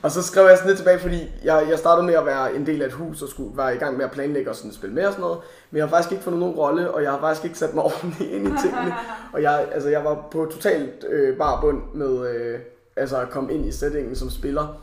Og 0.01 0.11
så 0.11 0.23
skrev 0.23 0.47
jeg 0.47 0.57
sådan 0.57 0.69
lidt 0.69 0.77
tilbage, 0.77 0.99
fordi 0.99 1.31
jeg, 1.43 1.67
jeg 1.69 1.79
startede 1.79 2.05
med 2.05 2.13
at 2.13 2.25
være 2.25 2.55
en 2.55 2.65
del 2.65 2.81
af 2.81 2.85
et 2.85 2.93
hus 2.93 3.21
og 3.21 3.29
skulle 3.29 3.57
være 3.57 3.75
i 3.75 3.77
gang 3.77 3.97
med 3.97 4.05
at 4.05 4.11
planlægge 4.11 4.49
og 4.49 4.55
sådan 4.55 4.71
spille 4.71 4.95
med 4.95 5.05
og 5.05 5.11
sådan 5.11 5.21
noget. 5.21 5.39
Men 5.71 5.77
jeg 5.77 5.85
har 5.85 5.89
faktisk 5.89 6.11
ikke 6.11 6.23
fundet 6.23 6.39
nogen 6.39 6.55
rolle, 6.55 6.91
og 6.91 7.03
jeg 7.03 7.11
har 7.11 7.19
faktisk 7.19 7.45
ikke 7.45 7.57
sat 7.57 7.73
mig 7.73 7.83
ordentligt 7.89 8.31
ind 8.31 8.47
i 8.47 8.51
tingene. 8.61 8.93
Og 9.33 9.41
jeg, 9.41 9.67
altså, 9.71 9.89
jeg 9.89 10.03
var 10.03 10.27
på 10.31 10.45
totalt 10.51 11.05
øh, 11.09 11.37
bare 11.37 11.61
bund 11.61 11.81
med 11.93 12.35
øh, 12.35 12.59
altså 12.95 13.21
at 13.21 13.29
komme 13.29 13.53
ind 13.53 13.65
i 13.65 13.71
settingen 13.71 14.15
som 14.15 14.29
spiller. 14.29 14.81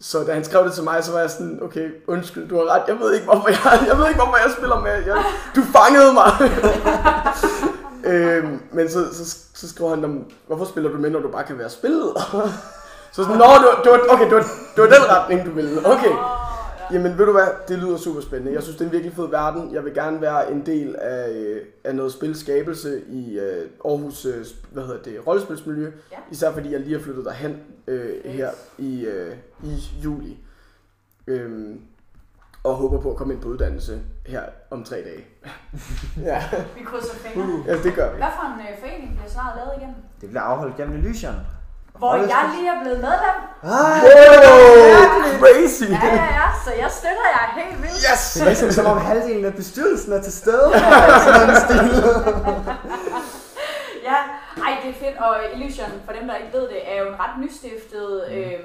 Så 0.00 0.24
da 0.24 0.32
han 0.34 0.44
skrev 0.44 0.64
det 0.64 0.72
til 0.72 0.84
mig, 0.84 1.04
så 1.04 1.12
var 1.12 1.20
jeg 1.20 1.30
sådan, 1.30 1.58
okay, 1.62 1.88
undskyld, 2.06 2.48
du 2.48 2.56
har 2.56 2.74
ret. 2.74 2.82
Jeg 2.88 2.96
ved 3.00 3.14
ikke, 3.14 3.24
hvorfor 3.26 3.48
jeg, 3.48 3.58
jeg, 3.88 3.98
ved 3.98 4.08
ikke, 4.08 4.20
hvorfor 4.20 4.36
jeg 4.36 4.50
spiller 4.58 4.80
med. 4.80 4.92
Jeg, 5.06 5.16
du 5.56 5.62
fangede 5.62 6.12
mig. 6.12 6.32
øhm, 8.12 8.60
men 8.72 8.90
så, 8.90 8.98
så, 9.12 9.36
så 9.54 9.68
skrev 9.68 9.88
han, 9.88 9.98
"Nå, 9.98 10.08
hvorfor 10.46 10.64
spiller 10.64 10.90
du 10.90 10.96
med, 10.98 11.10
når 11.10 11.20
du 11.20 11.28
bare 11.28 11.44
kan 11.44 11.58
være 11.58 11.70
spillet? 11.70 12.12
så 13.14 13.22
sådan, 13.22 13.36
nå, 13.36 13.44
det 13.44 13.68
var, 13.68 13.80
det 13.84 13.92
var, 13.92 14.00
okay, 14.14 14.24
det 14.24 14.34
var, 14.34 14.46
det 14.76 14.82
var 14.82 14.88
den 14.88 15.04
retning, 15.10 15.46
du 15.46 15.50
ville. 15.50 15.86
Okay. 15.86 16.12
Jamen 16.92 17.18
ved 17.18 17.26
du 17.26 17.32
hvad, 17.32 17.46
det 17.68 17.78
lyder 17.78 17.96
super 17.96 18.20
spændende. 18.20 18.52
Jeg 18.52 18.62
synes, 18.62 18.76
det 18.76 18.84
er 18.84 18.88
en 18.88 18.92
virkelig 18.92 19.16
fed 19.16 19.28
verden. 19.28 19.74
Jeg 19.74 19.84
vil 19.84 19.94
gerne 19.94 20.20
være 20.20 20.52
en 20.52 20.66
del 20.66 20.96
af, 20.96 21.30
øh, 21.30 21.62
af 21.84 21.94
noget 21.94 22.12
spilskabelse 22.12 23.02
i 23.08 23.38
øh, 23.38 23.70
Aarhus 23.84 24.24
øh, 24.24 24.46
hvad 24.70 24.82
hedder 24.86 25.02
det, 25.02 25.26
rollespilsmiljø. 25.26 25.90
Ja. 26.12 26.16
Især 26.30 26.52
fordi 26.52 26.72
jeg 26.72 26.80
lige 26.80 26.96
er 26.96 27.00
flyttet 27.02 27.24
derhen 27.24 27.60
øh, 27.86 28.24
her 28.24 28.50
i, 28.78 29.04
øh, 29.04 29.36
i 29.64 29.78
juli. 30.04 30.38
Øhm, 31.26 31.80
og 32.64 32.74
håber 32.74 33.00
på 33.00 33.10
at 33.10 33.16
komme 33.16 33.34
ind 33.34 33.42
på 33.42 33.48
uddannelse 33.48 34.00
her 34.26 34.42
om 34.70 34.84
tre 34.84 34.96
dage. 34.96 35.24
ja. 36.30 36.42
Vi 36.76 36.84
krydser 36.84 37.14
fingre. 37.14 37.64
ja, 37.66 37.82
det 37.82 37.94
gør 37.94 38.10
vi. 38.10 38.16
Hvad 38.16 38.28
for 38.40 38.54
en 38.54 38.60
øh, 38.60 38.78
forening 38.80 39.16
bliver 39.16 39.30
snart 39.30 39.56
lavet 39.56 39.72
igen? 39.82 39.94
Det 40.20 40.28
bliver 40.28 40.42
afholdt 40.42 40.76
gennem 40.76 40.96
Elysion. 40.96 41.34
Hvor 41.98 42.14
jeg 42.16 42.50
lige 42.54 42.68
er 42.68 42.80
blevet 42.82 43.00
medlem. 43.00 43.36
Ej, 43.62 43.68
Wow, 43.68 45.38
crazy! 45.40 45.82
Ja, 45.82 46.06
ja, 46.06 46.24
ja, 46.40 46.46
så 46.64 46.70
jeg 46.82 46.90
støtter 46.90 47.26
jer 47.34 47.62
helt 47.62 47.82
vildt. 47.82 47.94
Yes! 48.12 48.32
det 48.34 48.42
er 48.42 48.48
næsten 48.48 48.72
som 48.72 48.86
om 48.86 48.98
halvdelen 48.98 49.44
af 49.44 49.54
bestyrelsen 49.54 50.12
er 50.12 50.22
til 50.22 50.32
stede. 50.32 50.72
Sådan 51.24 51.46
noget 51.46 51.62
stil. 51.62 52.02
Ja, 54.08 54.16
ej, 54.64 54.76
det 54.82 54.90
er 54.90 54.94
fedt. 54.94 55.16
Og 55.18 55.36
Illusion, 55.54 55.90
for 56.04 56.12
dem, 56.12 56.28
der 56.28 56.36
ikke 56.36 56.52
ved 56.52 56.62
det, 56.68 56.92
er 56.92 57.02
jo 57.02 57.08
en 57.08 57.20
ret 57.20 57.40
nystiftet 57.44 58.24
øh, 58.30 58.60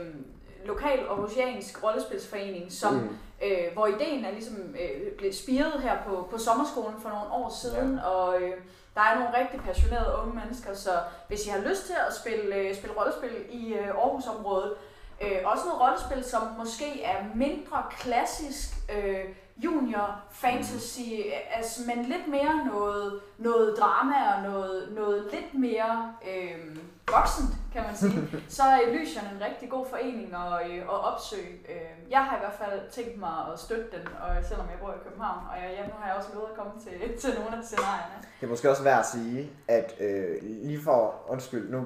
lokal 0.65 0.99
aarhusiansk 1.09 1.83
rollespilsforening, 1.83 2.71
som, 2.71 2.93
mm. 2.93 3.17
øh, 3.45 3.73
hvor 3.73 3.87
ideen 3.87 4.25
er 4.25 4.31
ligesom 4.31 4.55
øh, 4.55 5.11
blevet 5.17 5.35
spiret 5.35 5.81
her 5.81 5.93
på, 6.07 6.27
på 6.31 6.37
sommerskolen 6.37 6.95
for 7.01 7.09
nogle 7.09 7.31
år 7.31 7.57
siden, 7.61 7.95
ja. 7.95 8.07
og 8.09 8.41
øh, 8.41 8.53
der 8.95 9.01
er 9.01 9.19
nogle 9.19 9.38
rigtig 9.38 9.62
passionerede 9.62 10.17
unge 10.21 10.35
mennesker, 10.35 10.73
så 10.73 10.91
hvis 11.27 11.45
I 11.45 11.50
har 11.50 11.59
lyst 11.59 11.85
til 11.85 11.95
at 12.07 12.15
spille, 12.15 12.55
øh, 12.55 12.75
spille 12.75 12.95
rollespil 12.97 13.45
i 13.50 13.73
øh, 13.73 13.88
Aarhusområdet, 13.88 14.73
øh, 15.21 15.38
også 15.45 15.63
noget 15.65 15.81
rollespil, 15.81 16.23
som 16.23 16.41
måske 16.57 17.03
er 17.03 17.25
mindre 17.35 17.83
klassisk 18.00 18.69
øh, 18.95 19.25
junior 19.57 20.19
fantasy, 20.31 21.00
øh, 21.00 21.57
altså, 21.57 21.81
men 21.88 22.05
lidt 22.05 22.27
mere 22.27 22.65
noget, 22.65 23.19
noget 23.38 23.75
drama 23.79 24.33
og 24.35 24.51
noget, 24.51 24.91
noget 24.95 25.29
lidt 25.31 25.53
mere 25.53 26.13
øh, 26.27 26.75
voksent, 27.12 27.51
kan 27.74 27.81
man 27.88 27.95
sige, 27.95 28.19
så 28.57 28.63
er 28.63 28.77
Elysion 28.88 29.25
en 29.36 29.41
rigtig 29.48 29.69
god 29.69 29.86
forening 29.89 30.29
at, 30.43 30.53
øh, 30.69 30.77
at 30.93 31.00
opsøge. 31.10 31.53
Øh, 31.74 32.12
jeg 32.12 32.22
har 32.25 32.36
i 32.38 32.39
hvert 32.39 32.57
fald 32.63 32.91
tænkt 32.91 33.19
mig 33.19 33.36
at 33.53 33.60
støtte 33.60 33.88
den, 33.95 34.07
og 34.24 34.29
selvom 34.50 34.67
jeg 34.72 34.77
bor 34.81 34.91
i 34.91 35.01
København, 35.07 35.41
og 35.51 35.55
jeg, 35.62 35.69
ja, 35.77 35.81
nu 35.88 35.93
har 36.00 36.07
jeg 36.07 36.15
også 36.19 36.29
lovet 36.33 36.50
at 36.51 36.57
komme 36.60 36.74
til, 36.86 36.95
til 37.22 37.31
nogle 37.39 37.57
af 37.57 37.63
scenarierne. 37.63 38.17
Det 38.39 38.45
er 38.48 38.51
måske 38.51 38.69
også 38.69 38.83
værd 38.83 39.00
at 39.00 39.05
sige, 39.05 39.51
at 39.67 39.93
øh, 40.00 40.36
lige 40.41 40.83
for, 40.83 41.15
undskyld, 41.27 41.72
nu 41.72 41.81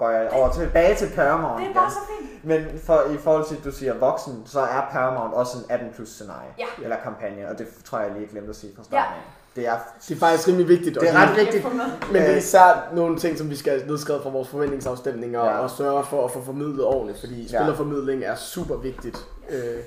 går 0.00 0.10
jeg 0.10 0.30
over 0.32 0.52
tilbage 0.52 0.94
til 0.96 1.08
Paramount. 1.16 1.56
Det 1.56 1.64
er 1.64 1.70
igen. 1.70 1.74
bare 1.74 1.90
så 1.90 2.02
fint. 2.12 2.44
Men 2.44 2.78
for, 2.78 2.98
i 3.14 3.16
forhold 3.16 3.46
til, 3.46 3.56
at 3.56 3.64
du 3.64 3.72
siger 3.72 3.94
voksen, 3.94 4.46
så 4.46 4.60
er 4.60 4.88
Paramount 4.90 5.34
også 5.34 5.58
en 5.58 5.64
18 5.70 5.92
plus 5.92 6.08
scenarie. 6.08 6.50
Ja. 6.58 6.66
Eller 6.82 6.96
kampagne, 7.02 7.48
og 7.48 7.58
det 7.58 7.68
tror 7.84 7.98
jeg 7.98 8.10
lige 8.12 8.26
glemte 8.26 8.50
at 8.50 8.56
sige 8.56 8.72
fra 8.76 8.84
starten 8.84 9.14
af. 9.14 9.41
Det 9.56 9.66
er, 9.68 9.78
Det 10.08 10.14
er 10.14 10.18
faktisk 10.18 10.48
rimelig 10.48 10.68
vigtigt. 10.68 11.00
det 11.00 11.08
er 11.10 11.14
ret 11.16 11.36
vigtigt. 11.36 11.64
Men 11.64 11.80
det 12.12 12.26
er 12.28 12.30
Øh, 12.32 12.38
især 12.38 12.88
nogle 12.94 13.18
ting, 13.18 13.38
som 13.38 13.50
vi 13.50 13.56
skal 13.56 13.72
have 13.78 13.86
nedskrevet 13.88 14.22
fra 14.22 14.30
vores 14.30 14.48
forventningsafstemninger 14.48 15.44
Ja. 15.44 15.58
og 15.58 15.70
sørge 15.70 16.04
for 16.04 16.24
at 16.24 16.30
få 16.30 16.42
formidlet 16.42 16.84
ordentligt, 16.84 17.20
fordi 17.20 17.48
spillerformidling 17.48 18.24
er 18.24 18.34
super 18.34 18.76
vigtigt. 18.76 19.18
Øh, 19.50 19.80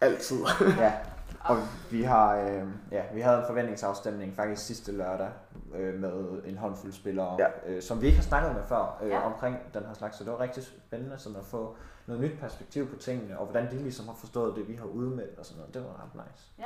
altid. 0.00 0.38
Ja, 0.78 0.92
og 1.50 1.56
vi 1.90 2.02
har, 2.02 2.36
øh, 2.36 2.62
ja, 2.92 3.02
vi 3.14 3.20
havde 3.20 3.38
en 3.38 3.44
forventningsafstemning 3.46 4.36
faktisk 4.36 4.66
sidste 4.66 4.92
lørdag 4.92 5.28
øh, 5.76 5.94
med 6.00 6.12
en 6.46 6.58
håndfuld 6.58 6.92
spillere, 6.92 7.36
Ja. 7.38 7.72
øh, 7.72 7.82
som 7.82 8.00
vi 8.00 8.06
ikke 8.06 8.18
har 8.18 8.24
snakket 8.24 8.52
med 8.54 8.62
før 8.68 8.98
øh, 9.02 9.10
Ja. 9.10 9.26
omkring 9.26 9.56
den 9.74 9.82
her 9.86 9.94
slags, 9.94 10.16
så 10.18 10.24
det 10.24 10.32
var 10.32 10.40
rigtig 10.40 10.62
spændende 10.62 11.18
sådan 11.18 11.38
at 11.38 11.44
få 11.44 11.76
noget 12.06 12.22
nyt 12.22 12.38
perspektiv 12.40 12.86
på 12.90 12.96
tingene, 12.96 13.38
og 13.38 13.46
hvordan 13.46 13.70
de 13.70 13.76
ligesom 13.82 14.06
har 14.06 14.14
forstået 14.20 14.56
det, 14.56 14.68
vi 14.68 14.74
har 14.74 14.84
udmeldt 14.86 15.38
og 15.38 15.44
sådan 15.46 15.58
noget. 15.58 15.74
Det 15.74 15.82
var 15.82 15.88
ret 16.04 16.14
nice. 16.26 16.44
Ja. 16.58 16.64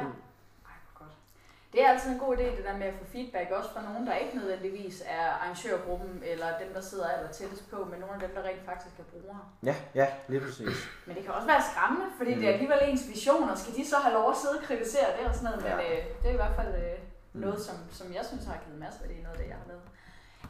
Det 1.77 1.85
er 1.85 1.91
altid 1.95 2.11
en 2.11 2.19
god 2.19 2.33
idé, 2.37 2.47
det 2.59 2.65
der 2.69 2.77
med 2.83 2.87
at 2.93 2.95
få 3.01 3.05
feedback, 3.15 3.49
også 3.59 3.71
fra 3.75 3.83
nogen, 3.89 4.07
der 4.07 4.15
ikke 4.15 4.37
nødvendigvis 4.41 4.97
er 5.19 5.27
arrangørgruppen, 5.35 6.23
eller 6.33 6.47
dem, 6.63 6.69
der 6.75 6.81
sidder 6.81 7.07
aller 7.15 7.31
tættest 7.33 7.71
på, 7.71 7.77
men 7.91 8.01
nogle 8.01 8.15
af 8.15 8.21
dem, 8.21 8.31
der 8.37 8.43
rent 8.49 8.65
faktisk 8.71 8.95
er 9.03 9.07
brugere. 9.13 9.41
Ja, 9.71 9.75
ja, 9.95 10.07
lige 10.29 10.41
præcis. 10.41 10.77
Men 11.07 11.17
det 11.17 11.25
kan 11.25 11.33
også 11.35 11.47
være 11.47 11.63
skræmmende, 11.71 12.07
fordi 12.19 12.35
mm. 12.35 12.41
det 12.41 12.49
er 12.49 12.53
alligevel 12.53 12.79
ens 12.83 13.05
visioner. 13.15 13.55
Skal 13.55 13.75
de 13.79 13.85
så 13.93 13.97
have 13.97 14.15
lov 14.19 14.31
at 14.31 14.37
sidde 14.43 14.55
og 14.59 14.65
kritisere 14.69 15.09
det 15.19 15.25
og 15.31 15.35
sådan 15.35 15.45
noget? 15.51 15.63
Men 15.65 15.73
Ja. 15.73 15.99
øh, 15.99 16.05
det 16.23 16.29
er 16.31 16.35
i 16.39 16.41
hvert 16.43 16.57
fald 16.61 16.73
øh, 16.85 16.99
noget, 17.33 17.61
som, 17.67 17.77
som 17.99 18.07
jeg 18.15 18.25
synes 18.31 18.45
har 18.45 18.59
givet 18.65 18.79
masser 18.85 19.03
af 19.03 19.09
det 19.09 19.17
noget 19.23 19.37
af 19.37 19.41
det, 19.43 19.49
jeg 19.53 19.59
har 19.63 19.69
lavet. 19.73 19.85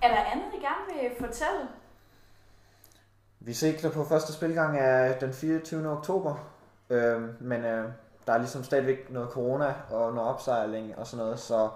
Er 0.05 0.09
der 0.15 0.23
andet, 0.33 0.49
I 0.57 0.61
gerne 0.69 0.85
vil 0.89 1.11
fortælle? 1.27 1.63
Vi 3.41 3.53
sigter 3.53 3.91
på 3.91 4.05
første 4.05 4.33
spilgang 4.33 4.79
af 4.79 5.19
den 5.21 5.33
24. 5.33 5.89
oktober, 5.99 6.35
øh, 6.91 7.43
men 7.43 7.65
øh, 7.65 7.91
der 8.27 8.33
er 8.33 8.39
ligesom 8.39 8.65
stadigvæk 8.65 9.11
noget 9.11 9.29
corona 9.31 9.75
og 9.91 10.15
noget 10.15 10.31
opsejling 10.31 10.99
og 10.99 11.07
sådan 11.07 11.25
noget, 11.25 11.39
så 11.41 11.69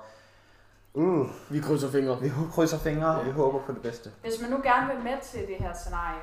uh, 0.95 1.27
Vi 1.51 1.61
krydser 1.61 1.91
fingre. 1.91 2.21
vi 2.21 2.31
krydser 2.53 2.79
fingre, 2.79 3.09
og 3.09 3.19
Ja. 3.19 3.25
vi 3.25 3.31
håber 3.31 3.59
på 3.67 3.73
det 3.73 3.83
bedste. 3.83 4.11
Hvis 4.21 4.33
man 4.43 4.51
nu 4.51 4.57
gerne 4.63 4.95
vil 4.95 5.05
med 5.05 5.17
til 5.23 5.41
det 5.41 5.57
her 5.59 5.73
scenarie, 5.75 6.21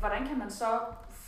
hvordan 0.00 0.26
kan 0.26 0.38
man 0.38 0.50
så... 0.50 0.64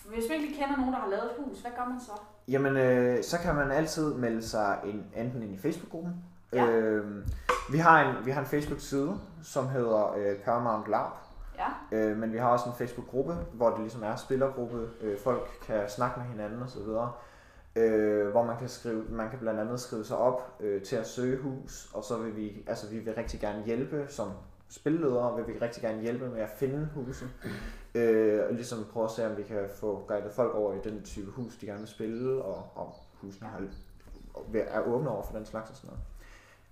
Hvis 0.09 0.25
man 0.31 0.41
ikke 0.41 0.55
kender 0.55 0.77
nogen, 0.77 0.93
der 0.93 0.99
har 1.01 1.09
lavet 1.09 1.25
et 1.25 1.45
hus, 1.45 1.61
hvad 1.61 1.71
gør 1.79 1.85
man 1.89 2.01
så? 2.01 2.13
Jamen, 2.49 2.77
øh, 2.77 3.25
så 3.25 3.39
kan 3.39 3.55
man 3.55 3.71
altid 3.71 4.15
melde 4.15 4.43
sig 4.49 4.79
ind, 4.85 5.05
enten 5.17 5.43
ind 5.43 5.55
i 5.55 5.59
Facebook-gruppen. 5.59 6.25
Ja. 6.53 6.67
Øh, 6.67 7.25
vi, 7.73 7.79
har 7.79 8.01
en, 8.11 8.27
vi 8.27 8.31
har 8.31 8.41
en 8.41 8.47
Facebook-side, 8.47 9.15
som 9.43 9.69
hedder 9.69 10.15
øh, 10.17 10.37
Paramount 10.39 10.89
Lab. 10.89 11.11
Ja, 11.59 11.97
Øh, 11.97 12.17
men 12.17 12.33
vi 12.33 12.39
har 12.39 12.49
også 12.49 12.69
en 12.69 12.75
Facebook-gruppe, 12.75 13.37
hvor 13.53 13.71
det 13.71 13.81
ligesom 13.81 14.03
er 14.03 14.17
spillergruppe. 14.17 14.89
Øh, 15.01 15.19
folk 15.25 15.49
kan 15.67 15.89
snakke 15.89 16.21
med 16.21 16.27
hinanden 16.29 16.63
osv. 16.63 16.81
Øh, 17.79 18.29
hvor 18.29 18.45
man 18.45 18.59
kan 18.59 18.69
skrive, 18.69 19.05
man 19.11 19.31
kan 19.31 19.39
blandt 19.39 19.61
andet 19.61 19.81
skrive 19.81 20.05
sig 20.05 20.17
op 20.17 20.57
øh, 20.61 20.83
til 20.83 20.97
at 20.97 21.07
søge 21.07 21.37
hus, 21.37 21.91
og 21.95 22.05
så 22.05 22.19
vil 22.19 22.37
vi, 22.37 22.65
altså 22.67 22.89
vi 22.91 22.99
vil 22.99 23.15
rigtig 23.15 23.41
gerne 23.41 23.65
hjælpe 23.65 24.05
som 24.09 24.31
spilledere, 24.69 25.37
vil 25.37 25.55
vi 25.55 25.59
rigtig 25.59 25.83
gerne 25.83 26.03
hjælpe 26.03 26.29
med 26.29 26.41
at 26.41 26.51
finde 26.57 26.89
huse. 26.95 27.25
Øh, 27.95 28.41
og 28.49 28.55
ligesom 28.55 28.85
prøve 28.93 29.05
at 29.05 29.11
se, 29.11 29.27
om 29.31 29.37
vi 29.37 29.43
kan 29.43 29.69
få 29.75 30.05
guidet 30.09 30.33
folk 30.33 30.55
over 30.55 30.75
i 30.75 30.79
den 30.85 31.03
type 31.03 31.31
hus, 31.31 31.57
de 31.57 31.67
gerne 31.67 31.79
vil 31.79 31.89
spille, 31.89 32.43
og 32.43 32.65
og 32.75 32.95
husene 33.21 33.49
har, 33.49 33.63
er 34.55 34.81
åbne 34.81 35.11
over 35.11 35.23
for 35.23 35.33
den 35.33 35.47
slags 35.47 35.71
og 35.71 35.77
sådan 35.77 35.91
noget. 35.91 36.05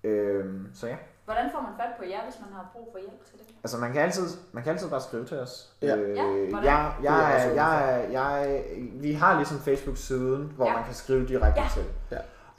Øh, 0.04 0.44
så 0.74 0.86
ja. 0.86 0.96
hvordan 1.24 1.50
får 1.54 1.60
man 1.60 1.70
fat 1.80 1.90
på 1.98 2.04
jer, 2.04 2.24
hvis 2.24 2.36
man 2.40 2.52
har 2.52 2.70
brug 2.72 2.88
for 2.92 2.98
hjælp 2.98 3.24
til 3.24 3.38
det? 3.38 3.54
Altså 3.64 3.78
man 3.78 3.92
kan 3.92 4.02
altid, 4.02 4.26
man 4.52 4.62
kan 4.62 4.72
altid 4.72 4.90
bare 4.90 5.00
skrive 5.00 5.24
til 5.24 5.38
os. 5.38 5.72
Ja. 5.82 5.96
Øh, 5.96 6.16
Ja, 6.16 6.22
jeg, 6.22 6.52
er 6.62 6.94
jeg, 7.02 7.52
jeg, 7.56 8.06
jeg, 8.12 8.12
jeg, 8.12 8.62
vi 8.92 9.12
har 9.12 9.36
ligesom 9.36 9.58
Facebook-siden, 9.60 10.52
hvor 10.56 10.66
Ja. 10.66 10.72
man 10.74 10.84
kan 10.84 10.94
skrive 10.94 11.26
direkte 11.28 11.60
Ja. 11.60 11.68
til. 11.74 11.84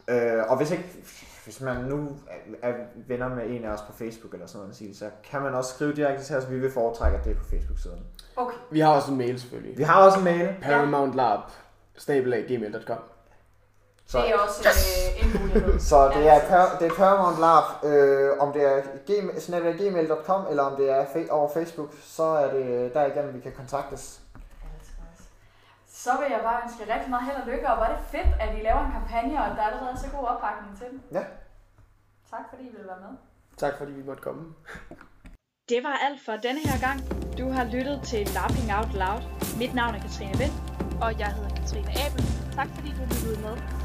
Ja. 0.08 0.38
Øh, 0.39 0.52
og 0.52 0.58
hvis 0.58 0.71
ikke, 0.71 0.84
hvis 1.43 1.62
man 1.62 1.84
nu 1.86 2.17
er, 2.62 2.69
er 2.69 2.73
venner 3.08 3.36
med 3.36 3.43
en 3.50 3.63
af 3.65 3.69
os 3.69 3.82
på 3.82 3.91
Facebook 3.93 4.34
eller 4.34 4.47
sådan 4.47 4.62
noget, 4.62 4.76
sige, 4.76 4.95
så 4.95 5.10
kan 5.32 5.41
man 5.41 5.54
også 5.56 5.73
skrive 5.73 5.93
direkte 5.95 6.23
til 6.23 6.36
os. 6.36 6.50
Vi 6.52 6.60
vil 6.60 6.71
foretrække, 6.71 7.17
at 7.17 7.23
det 7.26 7.32
er 7.32 7.36
på 7.39 7.45
Facebook-siden. 7.45 8.00
Okay, 8.36 8.58
Vi 8.71 8.80
har 8.80 8.89
også 8.95 9.12
en 9.12 9.17
mail 9.17 9.39
selvfølgelig. 9.39 9.78
Vi 9.78 9.84
har 9.84 10.06
også 10.06 10.17
en 10.19 10.23
mail. 10.23 10.56
Paramountlab 10.62 11.39
gmail.com 12.47 12.97
Så, 14.08 14.17
det 14.22 14.30
er 14.30 14.38
også 14.38 14.70
øh, 14.70 15.26
en 15.26 15.41
mulighed. 15.41 15.80
så 15.89 16.10
det 16.15 16.28
er, 16.28 16.39
per, 16.50 16.78
det 16.80 16.91
er 16.91 16.96
Paramount 16.96 17.39
Lab, 17.46 17.63
øh, 17.91 18.30
om 18.39 18.54
det 18.54 18.63
er 18.63 18.82
gmail.com 19.89 20.46
eller 20.50 20.63
om 20.63 20.76
det 20.76 20.89
er 20.91 21.06
fa- 21.06 21.30
over 21.32 21.50
Facebook, 21.54 21.89
så 22.04 22.24
er 22.24 22.54
det 22.54 22.93
derigennem, 22.93 23.34
vi 23.34 23.39
kan 23.39 23.52
kontaktes. 23.58 24.20
Så 25.91 26.10
vil 26.20 26.28
jeg 26.32 26.39
bare 26.43 26.60
ønske 26.63 26.80
jer 26.88 26.93
rigtig 26.96 27.10
meget 27.10 27.26
held 27.26 27.38
og 27.41 27.48
lykke, 27.52 27.67
og 27.70 27.86
er 27.86 27.89
det 27.96 28.00
fedt, 28.12 28.32
at 28.43 28.50
I 28.58 28.62
laver 28.67 28.82
en 28.86 28.91
kampagne, 28.91 29.34
og 29.43 29.50
der 29.56 29.62
er 29.63 29.67
allerede 29.72 30.00
så 30.00 30.08
god 30.15 30.26
opbakning 30.28 30.78
til 30.78 30.88
den. 30.91 31.02
Ja. 31.12 31.24
Tak 32.32 32.43
fordi 32.50 32.63
I 32.63 32.72
ville 32.76 32.88
være 32.88 33.02
med. 33.08 33.13
Tak 33.58 33.74
fordi 33.78 33.91
vi 33.91 34.04
måtte 34.10 34.22
komme. 34.22 34.43
Det 35.70 35.80
var 35.84 35.96
alt 36.08 36.20
for 36.26 36.32
denne 36.48 36.60
her 36.70 36.80
gang. 36.88 36.98
Du 37.39 37.46
har 37.52 37.63
lyttet 37.63 38.02
til 38.12 38.22
Lapping 38.38 38.67
Out 38.78 38.91
Loud. 39.02 39.22
Mit 39.60 39.74
navn 39.80 39.96
er 39.96 40.02
Katrine 40.02 40.38
Vind. 40.38 40.54
Og 41.02 41.20
jeg 41.20 41.28
hedder 41.38 41.50
Katrine 41.60 41.91
Abel. 42.06 42.24
Tak 42.60 42.67
fordi 42.76 42.89
du 43.00 43.04
lyttede 43.13 43.39
med. 43.48 43.76